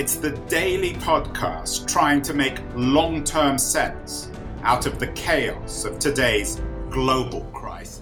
it's 0.00 0.14
the 0.14 0.30
daily 0.48 0.94
podcast 0.94 1.86
trying 1.86 2.22
to 2.22 2.32
make 2.32 2.58
long 2.74 3.22
term 3.22 3.58
sense 3.58 4.30
out 4.62 4.86
of 4.86 4.98
the 4.98 5.08
chaos 5.08 5.84
of 5.84 5.98
today's 5.98 6.58
global 6.88 7.42
crisis. 7.52 8.00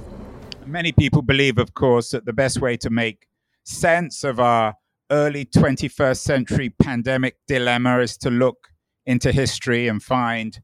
Many 0.65 0.93
people 0.93 1.23
believe, 1.23 1.59
of 1.59 1.75
course, 1.75 2.11
that 2.11 2.25
the 2.25 2.33
best 2.33 2.61
way 2.61 2.77
to 2.77 2.89
make 2.89 3.27
sense 3.65 4.23
of 4.23 4.39
our 4.39 4.77
early 5.11 5.45
21st 5.45 6.19
century 6.19 6.71
pandemic 6.71 7.35
dilemma 7.49 7.99
is 7.99 8.17
to 8.19 8.31
look 8.31 8.69
into 9.05 9.33
history 9.33 9.89
and 9.89 10.01
find 10.01 10.61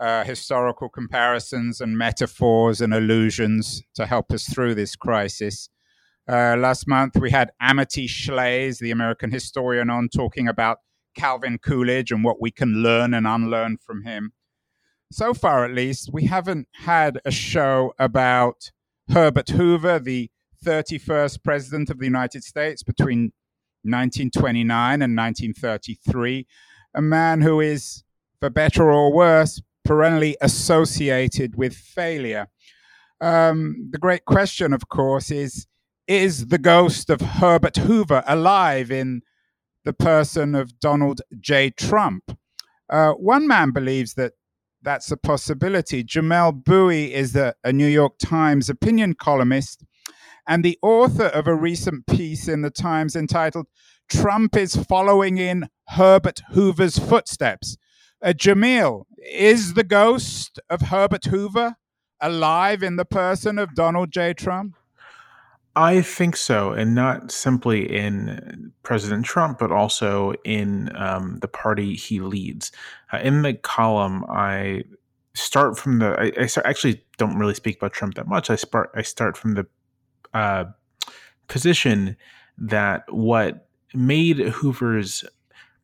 uh, 0.00 0.24
historical 0.24 0.88
comparisons 0.88 1.80
and 1.80 1.96
metaphors 1.96 2.80
and 2.80 2.92
allusions 2.92 3.84
to 3.94 4.04
help 4.04 4.32
us 4.32 4.52
through 4.52 4.74
this 4.74 4.96
crisis. 4.96 5.68
Uh, 6.28 6.56
last 6.56 6.88
month, 6.88 7.16
we 7.16 7.30
had 7.30 7.52
Amity 7.60 8.08
Shlaes, 8.08 8.78
the 8.78 8.90
American 8.90 9.30
historian, 9.30 9.90
on 9.90 10.08
talking 10.08 10.48
about 10.48 10.78
Calvin 11.14 11.58
Coolidge 11.58 12.10
and 12.10 12.24
what 12.24 12.40
we 12.40 12.50
can 12.50 12.82
learn 12.82 13.14
and 13.14 13.26
unlearn 13.26 13.78
from 13.78 14.02
him. 14.02 14.32
So 15.12 15.34
far, 15.34 15.64
at 15.64 15.72
least, 15.72 16.10
we 16.12 16.24
haven't 16.24 16.66
had 16.72 17.20
a 17.24 17.30
show 17.30 17.94
about 17.98 18.72
Herbert 19.08 19.50
Hoover, 19.50 20.00
the 20.00 20.30
31st 20.64 21.44
President 21.44 21.90
of 21.90 21.98
the 21.98 22.06
United 22.06 22.42
States 22.42 22.82
between 22.82 23.32
1929 23.84 25.02
and 25.02 25.16
1933, 25.16 26.46
a 26.94 27.02
man 27.02 27.40
who 27.40 27.60
is, 27.60 28.02
for 28.40 28.50
better 28.50 28.90
or 28.90 29.12
worse, 29.12 29.62
perennially 29.84 30.36
associated 30.40 31.56
with 31.56 31.74
failure. 31.76 32.48
Um, 33.20 33.88
the 33.92 33.98
great 33.98 34.24
question, 34.24 34.72
of 34.72 34.88
course, 34.88 35.30
is 35.30 35.68
is 36.08 36.46
the 36.46 36.58
ghost 36.58 37.10
of 37.10 37.20
Herbert 37.20 37.76
Hoover 37.76 38.22
alive 38.26 38.90
in 38.90 39.22
the 39.84 39.92
person 39.92 40.54
of 40.54 40.78
Donald 40.80 41.22
J. 41.40 41.70
Trump? 41.70 42.36
Uh, 42.88 43.12
one 43.12 43.46
man 43.46 43.72
believes 43.72 44.14
that 44.14 44.32
that's 44.82 45.10
a 45.10 45.16
possibility. 45.16 46.04
Jamelle 46.04 46.64
Bouie 46.64 47.12
is 47.12 47.34
a, 47.34 47.54
a 47.64 47.72
New 47.72 47.88
York 47.88 48.18
Times 48.18 48.68
opinion 48.68 49.14
columnist 49.14 49.84
and 50.46 50.64
the 50.64 50.78
author 50.80 51.26
of 51.26 51.46
a 51.46 51.54
recent 51.54 52.06
piece 52.06 52.46
in 52.46 52.62
the 52.62 52.70
Times 52.70 53.16
entitled 53.16 53.66
Trump 54.08 54.56
is 54.56 54.76
Following 54.76 55.38
in 55.38 55.68
Herbert 55.88 56.40
Hoover's 56.50 56.98
Footsteps. 56.98 57.76
Uh, 58.22 58.28
Jamelle, 58.28 59.04
is 59.32 59.74
the 59.74 59.84
ghost 59.84 60.60
of 60.70 60.82
Herbert 60.82 61.24
Hoover 61.26 61.76
alive 62.20 62.82
in 62.82 62.96
the 62.96 63.04
person 63.04 63.58
of 63.58 63.74
Donald 63.74 64.12
J. 64.12 64.32
Trump? 64.32 64.76
I 65.76 66.00
think 66.00 66.38
so, 66.38 66.72
and 66.72 66.94
not 66.94 67.30
simply 67.30 67.94
in 67.94 68.72
President 68.82 69.26
Trump, 69.26 69.58
but 69.58 69.70
also 69.70 70.32
in 70.42 70.90
um, 70.96 71.38
the 71.42 71.48
party 71.48 71.94
he 71.94 72.18
leads. 72.18 72.72
Uh, 73.12 73.18
in 73.18 73.42
the 73.42 73.52
column, 73.52 74.24
I 74.30 74.84
start 75.34 75.78
from 75.78 75.98
the. 75.98 76.18
I, 76.18 76.44
I 76.44 76.46
start, 76.46 76.66
actually 76.66 77.04
don't 77.18 77.38
really 77.38 77.52
speak 77.52 77.76
about 77.76 77.92
Trump 77.92 78.14
that 78.14 78.26
much. 78.26 78.48
I 78.48 78.56
start. 78.56 78.90
I 78.94 79.02
start 79.02 79.36
from 79.36 79.52
the 79.52 79.66
uh, 80.32 80.64
position 81.48 82.16
that 82.56 83.04
what 83.12 83.68
made 83.92 84.38
Hoover's 84.38 85.24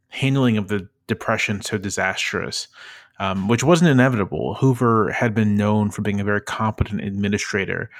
handling 0.08 0.56
of 0.56 0.68
the 0.68 0.88
depression 1.06 1.60
so 1.60 1.76
disastrous 1.76 2.68
um, 3.18 3.46
which 3.46 3.62
wasn't 3.62 3.90
inevitable. 3.90 4.54
Hoover 4.54 5.12
had 5.12 5.34
been 5.34 5.56
known 5.56 5.90
for 5.90 6.02
being 6.02 6.20
a 6.20 6.24
very 6.24 6.40
competent 6.40 7.02
administrator 7.02 7.90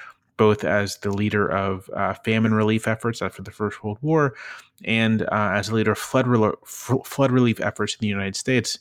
both 0.43 0.65
as 0.65 0.97
the 0.97 1.13
leader 1.13 1.49
of 1.49 1.89
uh, 1.95 2.15
famine 2.25 2.53
relief 2.53 2.89
efforts 2.89 3.23
after 3.23 3.45
the 3.45 3.53
First 3.53 3.85
World 3.85 3.99
War 4.03 4.35
and 4.85 5.23
uh, 5.23 5.53
as 5.55 5.69
a 5.69 5.75
leader 5.77 5.93
of 5.93 5.99
flood, 5.99 6.27
flood 6.67 7.31
relief 7.31 7.61
efforts 7.61 7.95
in 7.95 7.99
the 8.01 8.09
United 8.09 8.35
States 8.35 8.77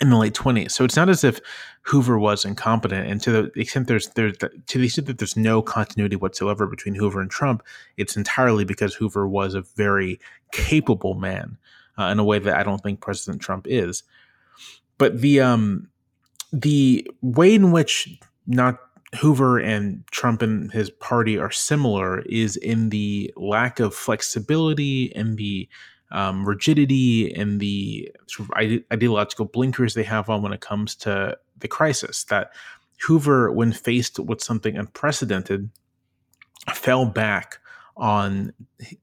in 0.00 0.08
the 0.08 0.16
late 0.16 0.32
20s. 0.32 0.70
So 0.70 0.82
it's 0.82 0.96
not 0.96 1.10
as 1.10 1.22
if 1.22 1.38
Hoover 1.82 2.18
was 2.18 2.46
incompetent. 2.46 3.06
And 3.06 3.20
to 3.20 3.30
the 3.30 3.60
extent 3.60 3.88
there's, 3.88 4.08
there's 4.08 4.38
to 4.38 4.78
the 4.78 4.86
extent 4.86 5.06
that 5.06 5.18
there's 5.18 5.36
no 5.36 5.60
continuity 5.60 6.16
whatsoever 6.16 6.66
between 6.66 6.94
Hoover 6.94 7.20
and 7.20 7.30
Trump, 7.30 7.62
it's 7.98 8.16
entirely 8.16 8.64
because 8.64 8.94
Hoover 8.94 9.28
was 9.28 9.52
a 9.52 9.60
very 9.60 10.18
capable 10.50 11.12
man 11.12 11.58
uh, 11.98 12.04
in 12.04 12.18
a 12.18 12.24
way 12.24 12.38
that 12.38 12.56
I 12.56 12.62
don't 12.62 12.82
think 12.82 13.02
President 13.02 13.42
Trump 13.42 13.66
is. 13.68 14.02
But 14.96 15.20
the 15.20 15.42
um, 15.42 15.90
the 16.54 17.06
way 17.20 17.54
in 17.54 17.70
which 17.70 18.18
not 18.46 18.78
Hoover 19.16 19.58
and 19.58 20.04
Trump 20.10 20.42
and 20.42 20.72
his 20.72 20.90
party 20.90 21.38
are 21.38 21.50
similar 21.50 22.20
is 22.20 22.56
in 22.56 22.90
the 22.90 23.32
lack 23.36 23.80
of 23.80 23.94
flexibility 23.94 25.14
and 25.14 25.36
the 25.36 25.68
um, 26.10 26.46
rigidity 26.46 27.32
and 27.34 27.60
the 27.60 28.10
sort 28.26 28.48
of 28.48 28.54
ide- 28.56 28.84
ideological 28.92 29.46
blinkers 29.46 29.94
they 29.94 30.02
have 30.02 30.30
on 30.30 30.42
when 30.42 30.52
it 30.52 30.60
comes 30.60 30.94
to 30.96 31.36
the 31.58 31.68
crisis. 31.68 32.24
That 32.24 32.52
Hoover, 33.02 33.50
when 33.52 33.72
faced 33.72 34.18
with 34.18 34.42
something 34.42 34.76
unprecedented, 34.76 35.70
fell 36.72 37.04
back 37.04 37.58
on 37.96 38.52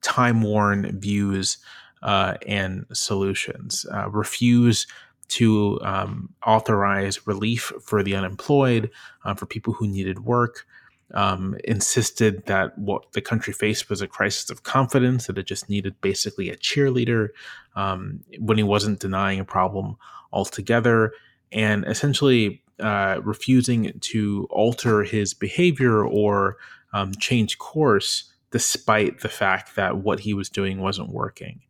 time 0.02 0.42
worn 0.42 1.00
views 1.00 1.58
uh, 2.02 2.36
and 2.48 2.86
solutions, 2.94 3.86
uh, 3.94 4.10
refuse 4.10 4.88
to 5.32 5.80
um, 5.82 6.30
authorize 6.46 7.26
relief 7.26 7.72
for 7.82 8.04
the 8.04 8.16
unemployed, 8.16 8.90
uh, 9.24 9.34
for 9.34 9.46
people 9.46 9.74
who 9.74 9.88
needed 9.88 10.26
work. 10.26 10.66
Um, 11.14 11.58
insisted 11.66 12.46
that 12.46 12.78
what 12.78 13.12
the 13.12 13.20
country 13.20 13.52
faced 13.52 13.90
was 13.90 14.02
a 14.02 14.08
crisis 14.08 14.50
of 14.50 14.64
confidence, 14.64 15.28
that 15.28 15.38
it 15.38 15.46
just 15.46 15.70
needed 15.70 16.00
basically 16.00 16.50
a 16.50 16.56
cheerleader 16.56 17.30
um, 17.76 18.22
when 18.40 18.58
he 18.58 18.64
wasn't 18.64 19.02
denying 19.02 19.42
a 19.42 19.44
problem 19.44 19.98
altogether, 20.32 21.12
and 21.52 21.84
essentially 21.86 22.64
uh, 22.80 23.20
refusing 23.26 23.92
to 24.00 24.48
alter 24.50 25.04
his 25.04 25.34
behavior 25.34 26.02
or 26.06 26.56
um, 26.94 27.14
change 27.16 27.58
course 27.58 28.32
despite 28.52 29.20
the 29.20 29.30
fact 29.30 29.76
that 29.76 29.98
what 29.98 30.22
he 30.22 30.34
was 30.34 30.50
doing 30.50 30.80
wasn't 30.80 31.10
working. 31.10 31.62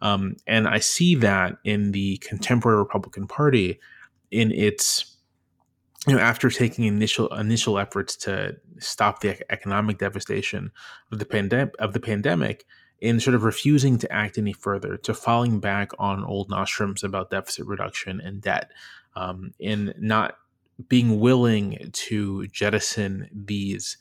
Um, 0.00 0.36
and 0.46 0.68
I 0.68 0.78
see 0.78 1.14
that 1.16 1.56
in 1.64 1.92
the 1.92 2.18
contemporary 2.18 2.78
Republican 2.78 3.26
Party 3.26 3.80
in 4.30 4.52
its 4.52 5.16
you 6.06 6.14
know 6.14 6.20
after 6.20 6.48
taking 6.50 6.84
initial 6.84 7.28
initial 7.34 7.78
efforts 7.78 8.16
to 8.16 8.56
stop 8.78 9.20
the 9.20 9.40
economic 9.50 9.98
devastation 9.98 10.70
of 11.10 11.18
the 11.18 11.24
pandemic 11.24 11.74
of 11.78 11.92
the 11.92 12.00
pandemic 12.00 12.64
in 13.00 13.20
sort 13.20 13.34
of 13.34 13.44
refusing 13.44 13.98
to 13.98 14.12
act 14.12 14.38
any 14.38 14.52
further 14.52 14.96
to 14.96 15.14
falling 15.14 15.60
back 15.60 15.90
on 15.98 16.24
old 16.24 16.50
nostrums 16.50 17.02
about 17.02 17.30
deficit 17.30 17.66
reduction 17.66 18.20
and 18.20 18.42
debt 18.42 18.70
um, 19.16 19.52
in 19.58 19.94
not 19.98 20.36
being 20.88 21.18
willing 21.18 21.90
to 21.92 22.46
jettison 22.48 23.28
these 23.32 23.96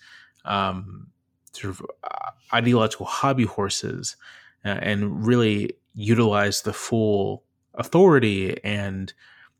um, 0.46 1.08
sort 1.52 1.72
of 1.72 1.86
uh, 2.04 2.32
ideological 2.54 3.06
hobby 3.06 3.46
horses 3.46 4.16
uh, 4.64 4.70
and 4.70 5.26
really 5.26 5.72
utilize 5.98 6.62
the 6.62 6.74
full 6.74 7.44
authority 7.74 8.64
and 8.64 9.14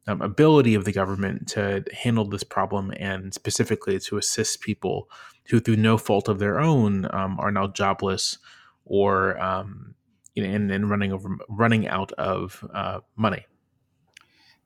um, 0.06 0.22
ability 0.22 0.76
of 0.76 0.86
the 0.86 0.92
government 0.92 1.48
to 1.50 1.84
handle 1.92 2.26
this 2.26 2.44
problem 2.44 2.94
and 2.98 3.34
specifically 3.34 4.00
to 4.00 4.18
assist 4.18 4.62
people 4.62 5.10
who, 5.48 5.60
through 5.60 5.76
no 5.76 5.98
fault 5.98 6.28
of 6.30 6.40
their 6.40 6.60
own, 6.60 7.08
um, 7.14 7.40
are 7.40 7.52
now 7.52 7.68
jobless 7.68 8.38
or 8.86 9.38
um, 9.40 9.96
you 10.36 10.44
know, 10.44 10.54
and, 10.54 10.72
and, 10.72 10.90
running 10.90 11.12
over 11.12 11.30
running 11.50 11.88
out 11.88 12.12
of 12.14 12.64
uh, 12.74 13.00
money. 13.16 13.46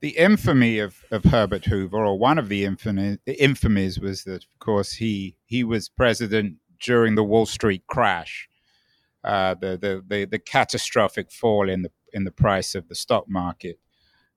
The 0.02 0.10
infamy 0.10 0.80
of, 0.80 1.04
of 1.12 1.24
Herbert 1.24 1.66
Hoover, 1.66 2.06
or 2.06 2.20
one 2.20 2.38
of 2.38 2.50
the 2.50 2.66
infamy, 2.66 3.20
infamies, 3.28 4.02
was 4.02 4.24
that, 4.26 4.44
of 4.44 4.60
course, 4.60 4.94
he 4.94 5.38
he 5.46 5.64
was 5.64 5.90
president 5.90 6.58
during 6.80 7.16
the 7.16 7.24
Wall 7.24 7.46
Street 7.46 7.84
crash, 7.88 8.50
uh, 9.24 9.56
the, 9.56 9.78
the, 9.78 10.04
the 10.08 10.26
the 10.26 10.40
catastrophic 10.40 11.32
fall 11.32 11.70
in 11.70 11.84
the 11.84 11.92
in 12.14 12.24
the 12.24 12.32
price 12.32 12.76
of 12.76 12.88
the 12.88 12.96
stock 12.96 13.26
market. 13.28 13.80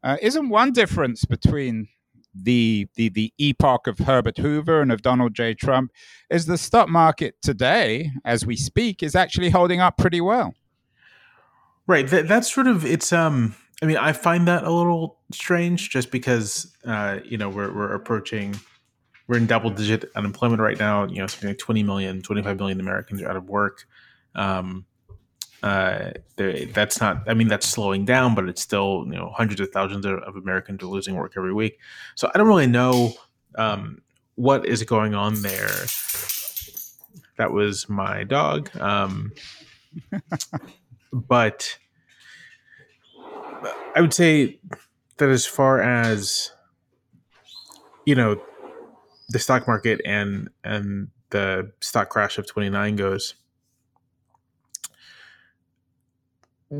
Uh, 0.02 0.16
isn't 0.20 0.50
one 0.50 0.72
difference 0.72 1.24
between 1.24 1.88
the, 2.34 2.88
the 2.96 3.08
the 3.10 3.32
epoch 3.38 3.86
of 3.86 3.98
Herbert 3.98 4.38
Hoover 4.38 4.80
and 4.80 4.92
of 4.92 5.02
Donald 5.02 5.34
J. 5.34 5.54
Trump 5.54 5.92
is 6.30 6.46
the 6.46 6.58
stock 6.58 6.88
market 6.88 7.36
today, 7.42 8.10
as 8.24 8.44
we 8.44 8.56
speak, 8.56 9.02
is 9.02 9.14
actually 9.14 9.50
holding 9.50 9.80
up 9.80 9.96
pretty 9.96 10.20
well. 10.20 10.54
Right. 11.86 12.08
That, 12.08 12.28
that's 12.28 12.52
sort 12.52 12.66
of 12.66 12.84
it's 12.84 13.12
um 13.12 13.54
I 13.82 13.86
mean, 13.86 13.96
I 13.96 14.12
find 14.12 14.48
that 14.48 14.64
a 14.64 14.70
little 14.70 15.18
strange, 15.32 15.90
just 15.90 16.10
because 16.10 16.74
uh, 16.84 17.18
you 17.24 17.36
know 17.36 17.48
we're 17.48 17.72
we're 17.72 17.94
approaching 17.94 18.58
we're 19.26 19.36
in 19.36 19.46
double 19.46 19.70
digit 19.70 20.10
unemployment 20.16 20.60
right 20.60 20.78
now. 20.78 21.06
You 21.06 21.18
know, 21.18 21.26
something 21.26 21.50
like 21.50 21.58
20 21.58 21.82
million, 21.82 22.22
25 22.22 22.58
million 22.58 22.80
Americans 22.80 23.22
are 23.22 23.28
out 23.28 23.36
of 23.36 23.48
work. 23.48 23.86
Um, 24.34 24.86
uh, 25.62 26.10
that's 26.36 27.00
not, 27.00 27.22
I 27.26 27.32
mean, 27.32 27.48
that's 27.48 27.66
slowing 27.66 28.04
down, 28.04 28.34
but 28.34 28.48
it's 28.48 28.60
still, 28.60 29.04
you 29.06 29.14
know, 29.14 29.30
hundreds 29.34 29.62
of 29.62 29.70
thousands 29.70 30.04
of, 30.04 30.18
of 30.18 30.36
Americans 30.36 30.82
are 30.82 30.86
losing 30.86 31.14
work 31.14 31.32
every 31.38 31.54
week. 31.54 31.78
So 32.16 32.30
I 32.34 32.36
don't 32.36 32.46
really 32.46 32.66
know 32.66 33.14
um, 33.54 34.02
what 34.34 34.66
is 34.66 34.82
going 34.82 35.14
on 35.14 35.40
there. 35.40 35.70
That 37.38 37.52
was 37.52 37.88
my 37.88 38.24
dog. 38.24 38.76
Um, 38.78 39.32
but 41.12 41.78
I 43.96 44.02
would 44.02 44.12
say 44.12 44.60
that 45.16 45.30
as 45.30 45.46
far 45.46 45.80
as, 45.80 46.52
you 48.04 48.14
know, 48.14 48.38
the 49.30 49.38
stock 49.38 49.66
market 49.66 50.02
and 50.04 50.50
and 50.62 51.08
the 51.30 51.72
stock 51.80 52.10
crash 52.10 52.36
of 52.36 52.46
29 52.46 52.96
goes 52.96 53.34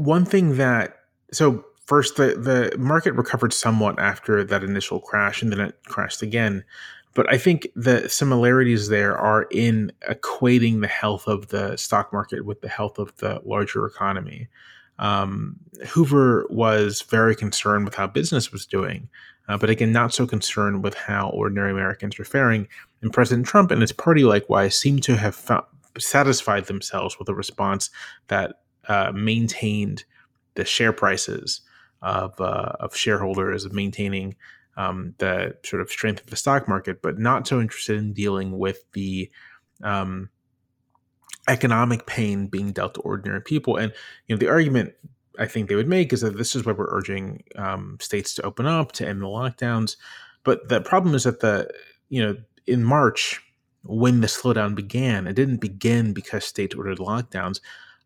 one 0.03 0.25
thing 0.25 0.57
that 0.57 0.97
so 1.33 1.65
first 1.87 2.17
the 2.17 2.35
the 2.35 2.77
market 2.79 3.13
recovered 3.15 3.53
somewhat 3.53 3.99
after 3.99 4.45
that 4.45 4.65
initial 4.65 5.01
crash 5.01 5.43
and 5.43 5.53
then 5.53 5.61
it 5.61 5.77
crashed 5.87 6.23
again 6.23 6.65
but 7.15 7.31
i 7.33 7.39
think 7.39 7.67
the 7.77 8.09
similarities 8.09 8.89
there 8.89 9.17
are 9.17 9.43
in 9.51 9.93
equating 10.09 10.81
the 10.81 10.89
health 10.89 11.27
of 11.27 11.49
the 11.49 11.77
stock 11.77 12.13
market 12.13 12.45
with 12.45 12.61
the 12.61 12.69
health 12.69 12.99
of 12.99 13.15
the 13.17 13.41
larger 13.45 13.87
economy 13.87 14.49
um, 14.99 15.57
hoover 15.89 16.47
was 16.51 17.03
very 17.03 17.35
concerned 17.35 17.85
with 17.85 17.97
how 17.97 18.07
business 18.07 18.53
was 18.53 18.65
doing 18.65 19.09
uh, 19.49 19.59
but 19.59 19.71
again, 19.71 19.93
not 19.93 20.15
so 20.15 20.27
concerned 20.27 20.83
with 20.83 20.95
how 20.95 21.29
ordinary 21.31 21.71
Americans 21.71 22.19
are 22.19 22.25
faring. 22.25 22.67
And 23.03 23.13
President 23.13 23.47
Trump 23.47 23.71
and 23.71 23.81
his 23.81 23.93
party, 23.93 24.25
likewise, 24.25 24.77
seem 24.77 25.01
to 25.01 25.17
have 25.17 25.35
found, 25.35 25.65
satisfied 25.99 26.65
themselves 26.67 27.19
with 27.19 27.29
a 27.29 27.35
response 27.35 27.91
that 28.29 28.61
uh, 28.89 29.13
maintained 29.13 30.05
the 30.55 30.65
share 30.65 30.93
prices 30.93 31.63
of, 32.03 32.41
uh, 32.41 32.73
of 32.81 32.97
shareholders, 32.97 33.65
of 33.65 33.73
maintaining 33.73 34.37
um, 34.77 35.15
the 35.19 35.57
sort 35.65 35.83
of 35.83 35.91
strength 35.91 36.23
of 36.23 36.31
the 36.31 36.37
stock 36.37 36.69
market, 36.69 37.03
but 37.03 37.19
not 37.19 37.47
so 37.47 37.61
interested 37.61 37.97
in 37.97 38.13
dealing 38.13 38.59
with 38.59 38.85
the 38.93 39.31
um, 39.83 40.29
economic 41.49 42.07
pain 42.07 42.47
being 42.47 42.73
dealt 42.73 42.95
to 42.95 43.01
ordinary 43.01 43.41
people. 43.41 43.77
And 43.77 43.93
you 44.27 44.35
know, 44.35 44.39
the 44.39 44.49
argument 44.49 44.95
I 45.39 45.47
think 45.47 45.69
they 45.69 45.75
would 45.75 45.89
make 45.89 46.13
is 46.13 46.21
that 46.21 46.37
this 46.37 46.55
is 46.55 46.65
why 46.65 46.73
we're 46.73 46.95
urging 46.95 47.45
um, 47.57 47.99
states 48.01 48.35
to 48.35 48.43
open 48.43 48.67
up 48.67 48.93
to 48.93 49.07
end 49.07 49.23
the 49.23 49.27
lockdowns. 49.27 49.97
But 50.43 50.69
the 50.69 50.81
problem 50.81 51.15
is 51.15 51.25
that 51.25 51.41
the 51.41 51.71
you 52.09 52.25
know 52.25 52.37
in 52.67 52.85
March 52.85 53.41
when 53.83 54.21
the 54.21 54.27
slowdown 54.27 54.75
began, 54.75 55.27
it 55.27 55.35
didn't 55.35 55.59
begin 55.59 56.13
because 56.13 56.45
states 56.45 56.75
ordered 56.75 56.99
lockdowns. 56.99 57.61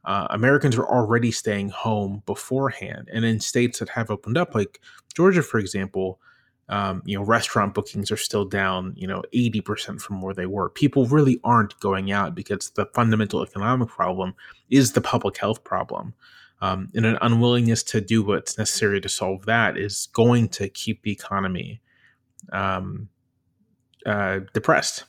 Uh, 0.05 0.27
Americans 0.31 0.77
were 0.77 0.89
already 0.89 1.31
staying 1.31 1.69
home 1.69 2.23
beforehand, 2.25 3.09
and 3.13 3.25
in 3.25 3.41
states 3.41 3.79
that 3.79 3.89
have 3.91 4.11
opened 4.11 4.39
up, 4.39 4.55
like 4.55 4.81
Georgia, 5.15 5.43
for 5.43 5.59
example, 5.59 6.21
um, 6.71 7.03
you 7.05 7.17
know, 7.17 7.25
restaurant 7.25 7.75
bookings 7.75 8.11
are 8.11 8.17
still 8.17 8.45
down, 8.45 8.95
you 8.97 9.07
know, 9.07 9.23
80% 9.35 10.01
from 10.01 10.21
where 10.21 10.35
they 10.35 10.47
were. 10.47 10.69
People 10.69 11.07
really 11.07 11.41
aren't 11.43 11.79
going 11.81 12.13
out 12.13 12.35
because 12.35 12.71
the 12.71 12.87
fundamental 12.95 13.43
economic 13.43 13.89
problem 13.89 14.35
is 14.69 14.93
the 14.93 15.01
public 15.01 15.39
health 15.39 15.65
problem 15.65 16.13
um, 16.61 16.91
and 16.95 17.07
an 17.07 17.19
unwillingness 17.23 17.83
to 17.85 18.01
do 18.01 18.23
what's 18.23 18.59
necessary 18.59 19.01
to 19.01 19.09
solve 19.09 19.47
that 19.47 19.77
is 19.77 20.09
going 20.13 20.49
to 20.49 20.69
keep 20.69 21.03
the 21.03 21.13
economy 21.13 21.81
um, 22.53 23.09
uh, 24.05 24.41
depressed. 24.53 25.05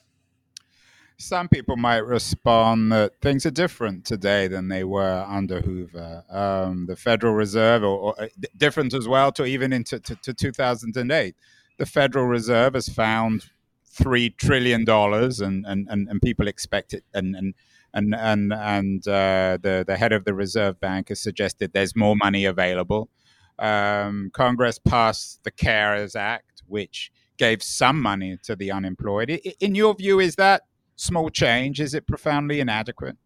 Some 1.22 1.50
people 1.50 1.76
might 1.76 2.06
respond 2.06 2.94
that 2.94 3.20
things 3.22 3.46
are 3.46 3.52
different 3.52 4.06
today 4.06 4.48
than 4.48 4.70
they 4.70 4.86
were 4.86 5.26
under 5.28 5.60
Hoover. 5.60 6.24
Um, 6.30 6.86
the 6.86 6.96
Federal 6.96 7.34
Reserve, 7.34 7.84
or, 7.84 8.00
or, 8.00 8.22
uh, 8.22 8.28
different 8.56 8.94
as 8.94 9.06
well 9.06 9.30
to 9.34 9.44
even 9.44 9.74
into 9.74 10.00
to, 10.00 10.16
to 10.16 10.34
2008. 10.34 11.36
The 11.78 11.86
Federal 11.86 12.26
Reserve 12.26 12.74
has 12.74 12.88
found 12.88 13.50
three 13.86 14.30
trillion 14.30 14.86
dollars, 14.86 15.42
and, 15.42 15.66
and, 15.66 15.90
and, 15.90 16.08
and 16.08 16.22
people 16.22 16.48
expect 16.48 16.94
it, 16.94 17.04
and, 17.14 17.36
and 17.36 17.54
and 17.94 18.16
and 18.16 18.54
and 18.54 19.08
uh, 19.08 19.58
the 19.62 19.84
the 19.86 19.98
head 19.98 20.14
of 20.14 20.24
the 20.24 20.34
Reserve 20.34 20.80
Bank 20.80 21.10
has 21.10 21.20
suggested 21.20 21.74
there's 21.74 21.98
more 21.98 22.16
money 22.16 22.46
available. 22.46 23.10
Um, 23.58 24.32
Congress 24.34 24.80
passed 24.80 25.44
the 25.44 25.52
CARES 25.52 26.16
Act, 26.16 26.64
which 26.66 27.12
gave 27.38 27.62
some 27.62 28.02
money 28.02 28.38
to 28.44 28.56
the 28.56 28.72
unemployed. 28.72 29.30
In 29.60 29.76
your 29.76 29.96
view, 29.96 30.20
is 30.20 30.36
that 30.36 30.64
small 31.00 31.30
change? 31.30 31.80
Is 31.80 31.94
it 31.94 32.08
profoundly 32.08 32.60
inadequate? 32.60 33.18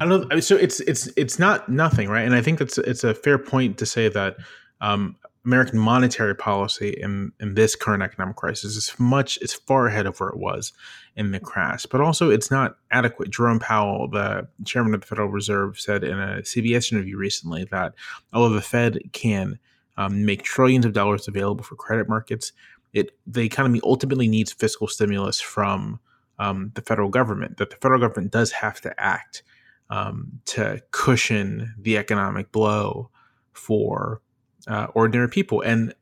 I 0.00 0.06
don't 0.06 0.28
know. 0.28 0.40
So 0.40 0.56
it's 0.56 0.80
it's 0.80 1.08
it's 1.16 1.38
not 1.38 1.68
nothing, 1.68 2.08
right? 2.08 2.24
And 2.24 2.34
I 2.34 2.42
think 2.42 2.58
that's 2.58 2.78
it's 2.78 3.04
a 3.04 3.14
fair 3.14 3.38
point 3.38 3.78
to 3.78 3.86
say 3.86 4.08
that 4.08 4.36
um, 4.80 5.16
American 5.46 5.78
monetary 5.78 6.34
policy 6.34 6.90
in, 6.90 7.32
in 7.40 7.54
this 7.54 7.76
current 7.76 8.02
economic 8.02 8.36
crisis 8.36 8.76
is 8.76 8.92
much 8.98 9.38
it's 9.40 9.54
far 9.54 9.86
ahead 9.86 10.06
of 10.06 10.18
where 10.18 10.28
it 10.28 10.38
was 10.38 10.72
in 11.14 11.30
the 11.30 11.40
crash, 11.40 11.86
but 11.86 12.00
also 12.00 12.30
it's 12.30 12.50
not 12.50 12.76
adequate. 12.90 13.30
Jerome 13.30 13.60
Powell, 13.60 14.08
the 14.08 14.48
chairman 14.64 14.92
of 14.92 15.00
the 15.00 15.06
Federal 15.06 15.28
Reserve, 15.28 15.78
said 15.78 16.02
in 16.02 16.18
a 16.18 16.42
CBS 16.42 16.92
interview 16.92 17.16
recently 17.16 17.64
that 17.70 17.94
although 18.32 18.54
the 18.54 18.60
Fed 18.60 18.98
can 19.12 19.58
um, 19.96 20.26
make 20.26 20.42
trillions 20.42 20.84
of 20.84 20.92
dollars 20.92 21.28
available 21.28 21.64
for 21.64 21.76
credit 21.76 22.08
markets, 22.08 22.52
it 22.92 23.16
the 23.26 23.42
economy 23.42 23.80
ultimately 23.84 24.28
needs 24.28 24.52
fiscal 24.52 24.88
stimulus 24.88 25.40
from 25.40 26.00
um, 26.38 26.72
the 26.74 26.82
federal 26.82 27.08
government. 27.08 27.56
That 27.58 27.70
the 27.70 27.76
federal 27.76 28.00
government 28.00 28.32
does 28.32 28.52
have 28.52 28.80
to 28.82 29.00
act 29.00 29.42
um, 29.90 30.40
to 30.46 30.82
cushion 30.90 31.74
the 31.78 31.96
economic 31.96 32.52
blow 32.52 33.10
for 33.52 34.20
uh, 34.66 34.88
ordinary 34.94 35.28
people. 35.28 35.60
And 35.62 35.94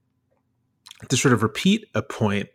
to 1.09 1.17
sort 1.17 1.35
of 1.35 1.43
repeat 1.43 1.87
a 1.95 2.03
point, 2.03 2.49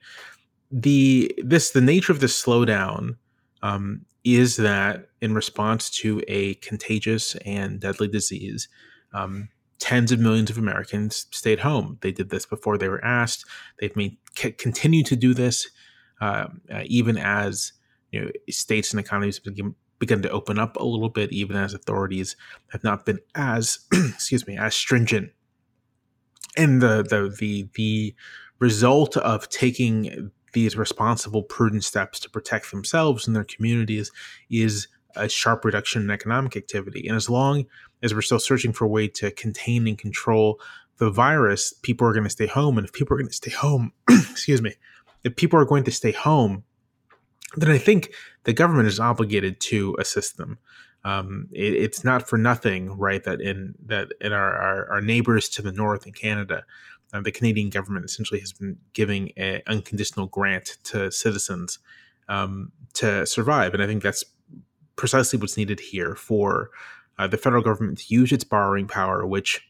the 0.71 1.33
this 1.43 1.71
the 1.71 1.81
nature 1.81 2.11
of 2.11 2.19
this 2.19 2.41
slowdown 2.41 3.17
um, 3.61 4.05
is 4.23 4.57
that 4.57 5.09
in 5.21 5.33
response 5.33 5.89
to 5.89 6.21
a 6.27 6.55
contagious 6.55 7.35
and 7.45 7.79
deadly 7.79 8.07
disease, 8.07 8.67
um, 9.13 9.49
tens 9.79 10.11
of 10.11 10.19
millions 10.19 10.49
of 10.49 10.57
Americans 10.57 11.25
stayed 11.31 11.59
home. 11.59 11.97
They 12.01 12.11
did 12.11 12.29
this 12.29 12.45
before 12.45 12.77
they 12.77 12.89
were 12.89 13.03
asked. 13.03 13.45
They've 13.79 13.95
made 13.95 14.17
c- 14.37 14.51
continue 14.51 15.03
to 15.03 15.15
do 15.15 15.33
this 15.33 15.69
uh, 16.21 16.47
uh, 16.73 16.83
even 16.85 17.17
as 17.17 17.73
you 18.11 18.21
know 18.21 18.31
states 18.49 18.91
and 18.91 18.99
economies 18.99 19.39
begin, 19.39 19.75
begun 19.99 20.21
to 20.21 20.29
open 20.29 20.59
up 20.59 20.75
a 20.77 20.83
little 20.83 21.09
bit, 21.09 21.31
even 21.31 21.55
as 21.55 21.73
authorities 21.73 22.35
have 22.71 22.83
not 22.83 23.05
been 23.05 23.19
as 23.35 23.79
excuse 23.93 24.47
me 24.47 24.57
as 24.57 24.75
stringent 24.75 25.31
and 26.57 26.81
the 26.81 27.03
the 27.03 27.35
the 27.39 27.69
the 27.75 28.15
result 28.59 29.15
of 29.17 29.47
taking 29.49 30.31
these 30.53 30.75
responsible, 30.75 31.43
prudent 31.43 31.83
steps 31.83 32.19
to 32.19 32.29
protect 32.29 32.71
themselves 32.71 33.27
and 33.27 33.35
their 33.35 33.43
communities 33.43 34.11
is 34.49 34.87
a 35.15 35.29
sharp 35.29 35.65
reduction 35.65 36.01
in 36.01 36.09
economic 36.11 36.55
activity. 36.55 37.07
And 37.07 37.15
as 37.15 37.29
long 37.29 37.65
as 38.03 38.13
we're 38.13 38.21
still 38.21 38.39
searching 38.39 38.73
for 38.73 38.85
a 38.85 38.89
way 38.89 39.07
to 39.07 39.31
contain 39.31 39.87
and 39.87 39.97
control 39.97 40.59
the 40.97 41.09
virus, 41.09 41.73
people 41.81 42.07
are 42.07 42.13
going 42.13 42.23
to 42.23 42.29
stay 42.29 42.47
home. 42.47 42.77
And 42.77 42.85
if 42.85 42.93
people 42.93 43.15
are 43.15 43.17
going 43.17 43.29
to 43.29 43.33
stay 43.33 43.51
home, 43.51 43.93
excuse 44.09 44.61
me, 44.61 44.75
if 45.23 45.35
people 45.35 45.59
are 45.59 45.65
going 45.65 45.83
to 45.83 45.91
stay 45.91 46.11
home, 46.11 46.63
then 47.55 47.71
I 47.71 47.77
think 47.77 48.13
the 48.43 48.53
government 48.53 48.87
is 48.87 48.99
obligated 48.99 49.59
to 49.61 49.95
assist 49.99 50.37
them 50.37 50.59
um, 51.03 51.47
it, 51.51 51.73
it's 51.73 52.03
not 52.03 52.27
for 52.27 52.37
nothing, 52.37 52.97
right? 52.97 53.23
That 53.23 53.41
in 53.41 53.75
that 53.85 54.09
in 54.21 54.33
our, 54.33 54.55
our, 54.55 54.91
our 54.91 55.01
neighbors 55.01 55.49
to 55.49 55.61
the 55.61 55.71
north 55.71 56.05
in 56.05 56.13
Canada, 56.13 56.63
uh, 57.13 57.21
the 57.21 57.31
Canadian 57.31 57.69
government 57.69 58.05
essentially 58.05 58.39
has 58.39 58.53
been 58.53 58.77
giving 58.93 59.31
an 59.37 59.61
unconditional 59.67 60.27
grant 60.27 60.77
to 60.85 61.11
citizens 61.11 61.79
um, 62.27 62.71
to 62.95 63.25
survive, 63.25 63.73
and 63.73 63.81
I 63.81 63.87
think 63.87 64.03
that's 64.03 64.23
precisely 64.95 65.39
what's 65.39 65.57
needed 65.57 65.79
here 65.79 66.15
for 66.15 66.69
uh, 67.17 67.27
the 67.27 67.37
federal 67.37 67.63
government 67.63 67.99
to 67.99 68.13
use 68.13 68.31
its 68.31 68.43
borrowing 68.43 68.87
power, 68.87 69.25
which 69.25 69.61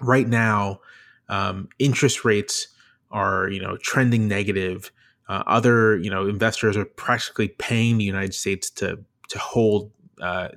right 0.00 0.26
now 0.26 0.80
um, 1.28 1.68
interest 1.78 2.24
rates 2.24 2.68
are 3.14 3.48
you 3.48 3.60
know 3.60 3.78
trending 3.78 4.28
negative. 4.28 4.92
Uh, 5.26 5.42
other 5.46 5.96
you 5.96 6.10
know 6.10 6.28
investors 6.28 6.76
are 6.76 6.84
practically 6.84 7.48
paying 7.48 7.96
the 7.96 8.04
United 8.04 8.34
States 8.34 8.68
to 8.68 8.98
to 9.28 9.38
hold 9.38 9.90
uh, 10.20 10.48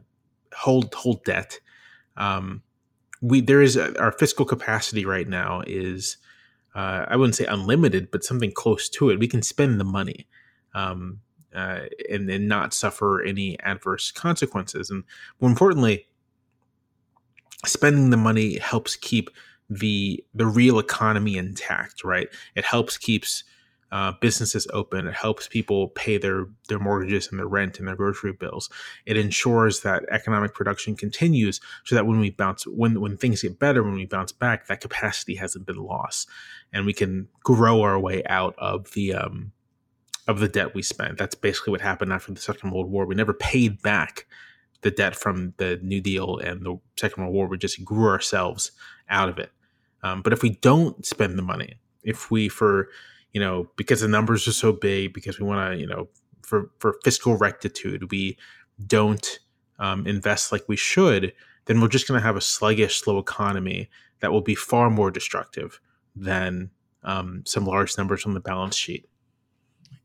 hold 0.54 0.94
hold 0.94 1.24
debt. 1.24 1.60
Um, 2.18 2.64
we 3.22 3.40
there 3.40 3.62
is 3.62 3.78
a, 3.78 3.98
our 4.02 4.12
fiscal 4.12 4.46
capacity 4.46 5.06
right 5.06 5.28
now 5.28 5.62
is 5.66 6.18
uh, 6.76 7.06
I 7.08 7.16
wouldn't 7.16 7.36
say 7.36 7.46
unlimited, 7.46 8.12
but 8.12 8.24
something 8.24 8.52
close 8.52 8.90
to 8.90 9.10
it. 9.10 9.20
We 9.20 9.28
can 9.28 9.42
spend 9.42 9.80
the 9.80 9.86
money 9.86 10.28
um, 10.76 11.22
uh, 11.56 11.82
and, 12.10 12.30
and 12.30 12.48
not 12.48 12.74
suffer 12.74 13.24
any 13.24 13.60
adverse 13.62 14.12
consequences. 14.12 14.92
And 14.92 15.04
more 15.40 15.50
importantly, 15.50 16.08
spending 17.66 18.12
the 18.12 18.18
money 18.18 18.60
helps 18.60 18.96
keep 18.96 19.32
the 19.70 20.24
the 20.34 20.46
real 20.46 20.80
economy 20.80 21.38
intact, 21.38 22.04
right? 22.04 22.28
It 22.56 22.66
helps 22.66 22.98
keeps 22.98 23.44
uh, 23.92 24.14
businesses 24.20 24.68
open. 24.74 25.08
It 25.08 25.14
helps 25.14 25.48
people 25.48 25.90
pay 25.90 26.18
their 26.18 26.48
their 26.68 26.80
mortgages 26.80 27.30
and 27.30 27.40
their 27.40 27.48
rent 27.48 27.80
and 27.80 27.88
their 27.88 27.96
grocery 27.96 28.34
bills. 28.34 28.70
It 29.06 29.18
ensures 29.18 29.82
that 29.82 30.04
economic 30.12 30.54
production 30.54 30.96
continues, 30.96 31.62
so 31.86 31.96
that 31.96 32.06
when 32.06 32.20
we 32.20 32.30
bounce, 32.30 32.66
when 32.68 33.00
when 33.00 33.18
things 33.18 33.42
get 33.42 33.60
better, 33.60 33.84
when 33.84 33.94
we 33.94 34.06
bounce 34.06 34.32
back, 34.32 34.68
that 34.68 34.82
capacity 34.82 35.36
hasn't 35.36 35.66
been 35.66 35.78
lost, 35.78 36.30
and 36.74 36.86
we 36.86 36.94
can 36.94 37.30
grow 37.44 37.82
our 37.82 38.00
way 38.00 38.24
out 38.26 38.56
of 38.58 38.92
the 38.92 39.14
um, 39.14 39.52
of 40.28 40.40
the 40.40 40.50
debt 40.50 40.76
we 40.76 40.82
spent. 40.82 41.18
That's 41.18 41.36
basically 41.36 41.72
what 41.72 41.82
happened 41.82 42.12
after 42.12 42.34
the 42.34 42.42
Second 42.42 42.72
World 42.72 42.92
War. 42.92 43.06
We 43.06 43.16
never 43.16 43.34
paid 43.34 43.82
back 43.82 44.26
the 44.82 44.92
debt 44.92 45.16
from 45.16 45.54
the 45.58 45.80
New 45.82 46.02
Deal 46.02 46.38
and 46.38 46.66
the 46.66 46.78
Second 47.00 47.24
World 47.24 47.36
War. 47.36 47.48
We 47.48 47.58
just 47.58 47.84
grew 47.86 48.08
ourselves 48.08 48.72
out 49.10 49.30
of 49.30 49.40
it. 49.40 49.52
Um, 50.04 50.22
but 50.22 50.34
if 50.34 50.42
we 50.42 50.52
don't 50.52 51.06
spend 51.06 51.38
the 51.38 51.44
money, 51.44 51.76
if 52.04 52.32
we 52.32 52.50
for 52.50 52.90
you 53.34 53.42
know 53.42 53.68
because 53.76 54.02
the 54.02 54.08
numbers 54.08 54.48
are 54.48 54.54
so 54.54 54.72
big, 54.72 55.14
because 55.14 55.40
we 55.40 55.46
want 55.46 55.74
to 55.74 55.80
you 55.80 55.88
know 55.88 56.08
for 56.44 56.72
for 56.80 56.98
fiscal 57.04 57.38
rectitude, 57.38 58.12
we 58.12 58.38
don't 58.86 59.40
um, 59.80 60.06
invest 60.08 60.52
like 60.52 60.64
we 60.68 60.76
should, 60.76 61.34
then 61.66 61.82
we're 61.82 61.88
just 61.88 62.08
going 62.08 62.20
to 62.20 62.26
have 62.26 62.36
a 62.36 62.42
sluggish, 62.42 63.00
slow 63.02 63.20
economy 63.20 63.90
that 64.20 64.32
will 64.32 64.42
be 64.42 64.56
far 64.56 64.90
more 64.90 65.12
destructive 65.12 65.80
than 66.16 66.72
um, 67.04 67.44
some 67.46 67.66
large 67.66 67.98
numbers 67.98 68.26
on 68.26 68.34
the 68.34 68.40
balance 68.40 68.76
sheet 68.76 69.08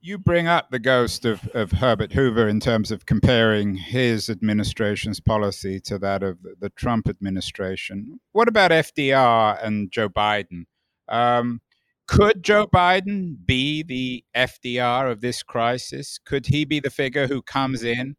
you 0.01 0.19
bring 0.19 0.49
up 0.49 0.71
the 0.71 0.81
ghost 0.81 1.25
of, 1.25 1.49
of 1.55 1.73
Herbert 1.73 2.13
Hoover 2.13 2.49
in 2.49 2.59
terms 2.59 2.91
of 2.91 3.07
comparing 3.07 3.77
his 3.77 4.29
administration's 4.29 5.21
policy 5.21 5.79
to 5.81 5.99
that 5.99 6.25
of 6.25 6.39
the 6.59 6.71
Trump 6.71 7.09
administration. 7.09 8.19
What 8.33 8.49
about 8.49 8.73
FDR 8.73 9.65
and 9.65 9.93
Joe 9.93 10.09
Biden? 10.09 10.65
Um, 11.09 11.61
could 12.09 12.43
Joe 12.43 12.67
Biden 12.67 13.37
be 13.47 13.83
the 13.85 14.25
FDR 14.37 15.11
of 15.11 15.21
this 15.21 15.43
crisis? 15.43 16.19
Could 16.25 16.47
he 16.47 16.65
be 16.65 16.81
the 16.81 16.91
figure 16.91 17.29
who 17.29 17.41
comes 17.41 17.85
in 17.85 18.17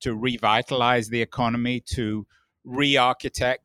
to 0.00 0.16
revitalize 0.16 1.08
the 1.08 1.22
economy, 1.22 1.80
to 1.94 2.26
re 2.64 2.96
architect 2.96 3.62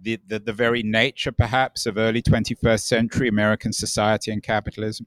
the, 0.00 0.18
the, 0.26 0.38
the 0.38 0.52
very 0.52 0.82
nature, 0.82 1.32
perhaps, 1.32 1.84
of 1.84 1.98
early 1.98 2.22
21st 2.22 2.80
century 2.80 3.28
American 3.28 3.72
society 3.72 4.32
and 4.32 4.42
capitalism? 4.42 5.06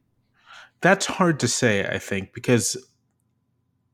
That's 0.82 1.06
hard 1.06 1.40
to 1.40 1.48
say, 1.48 1.86
I 1.88 1.98
think, 1.98 2.34
because 2.34 2.78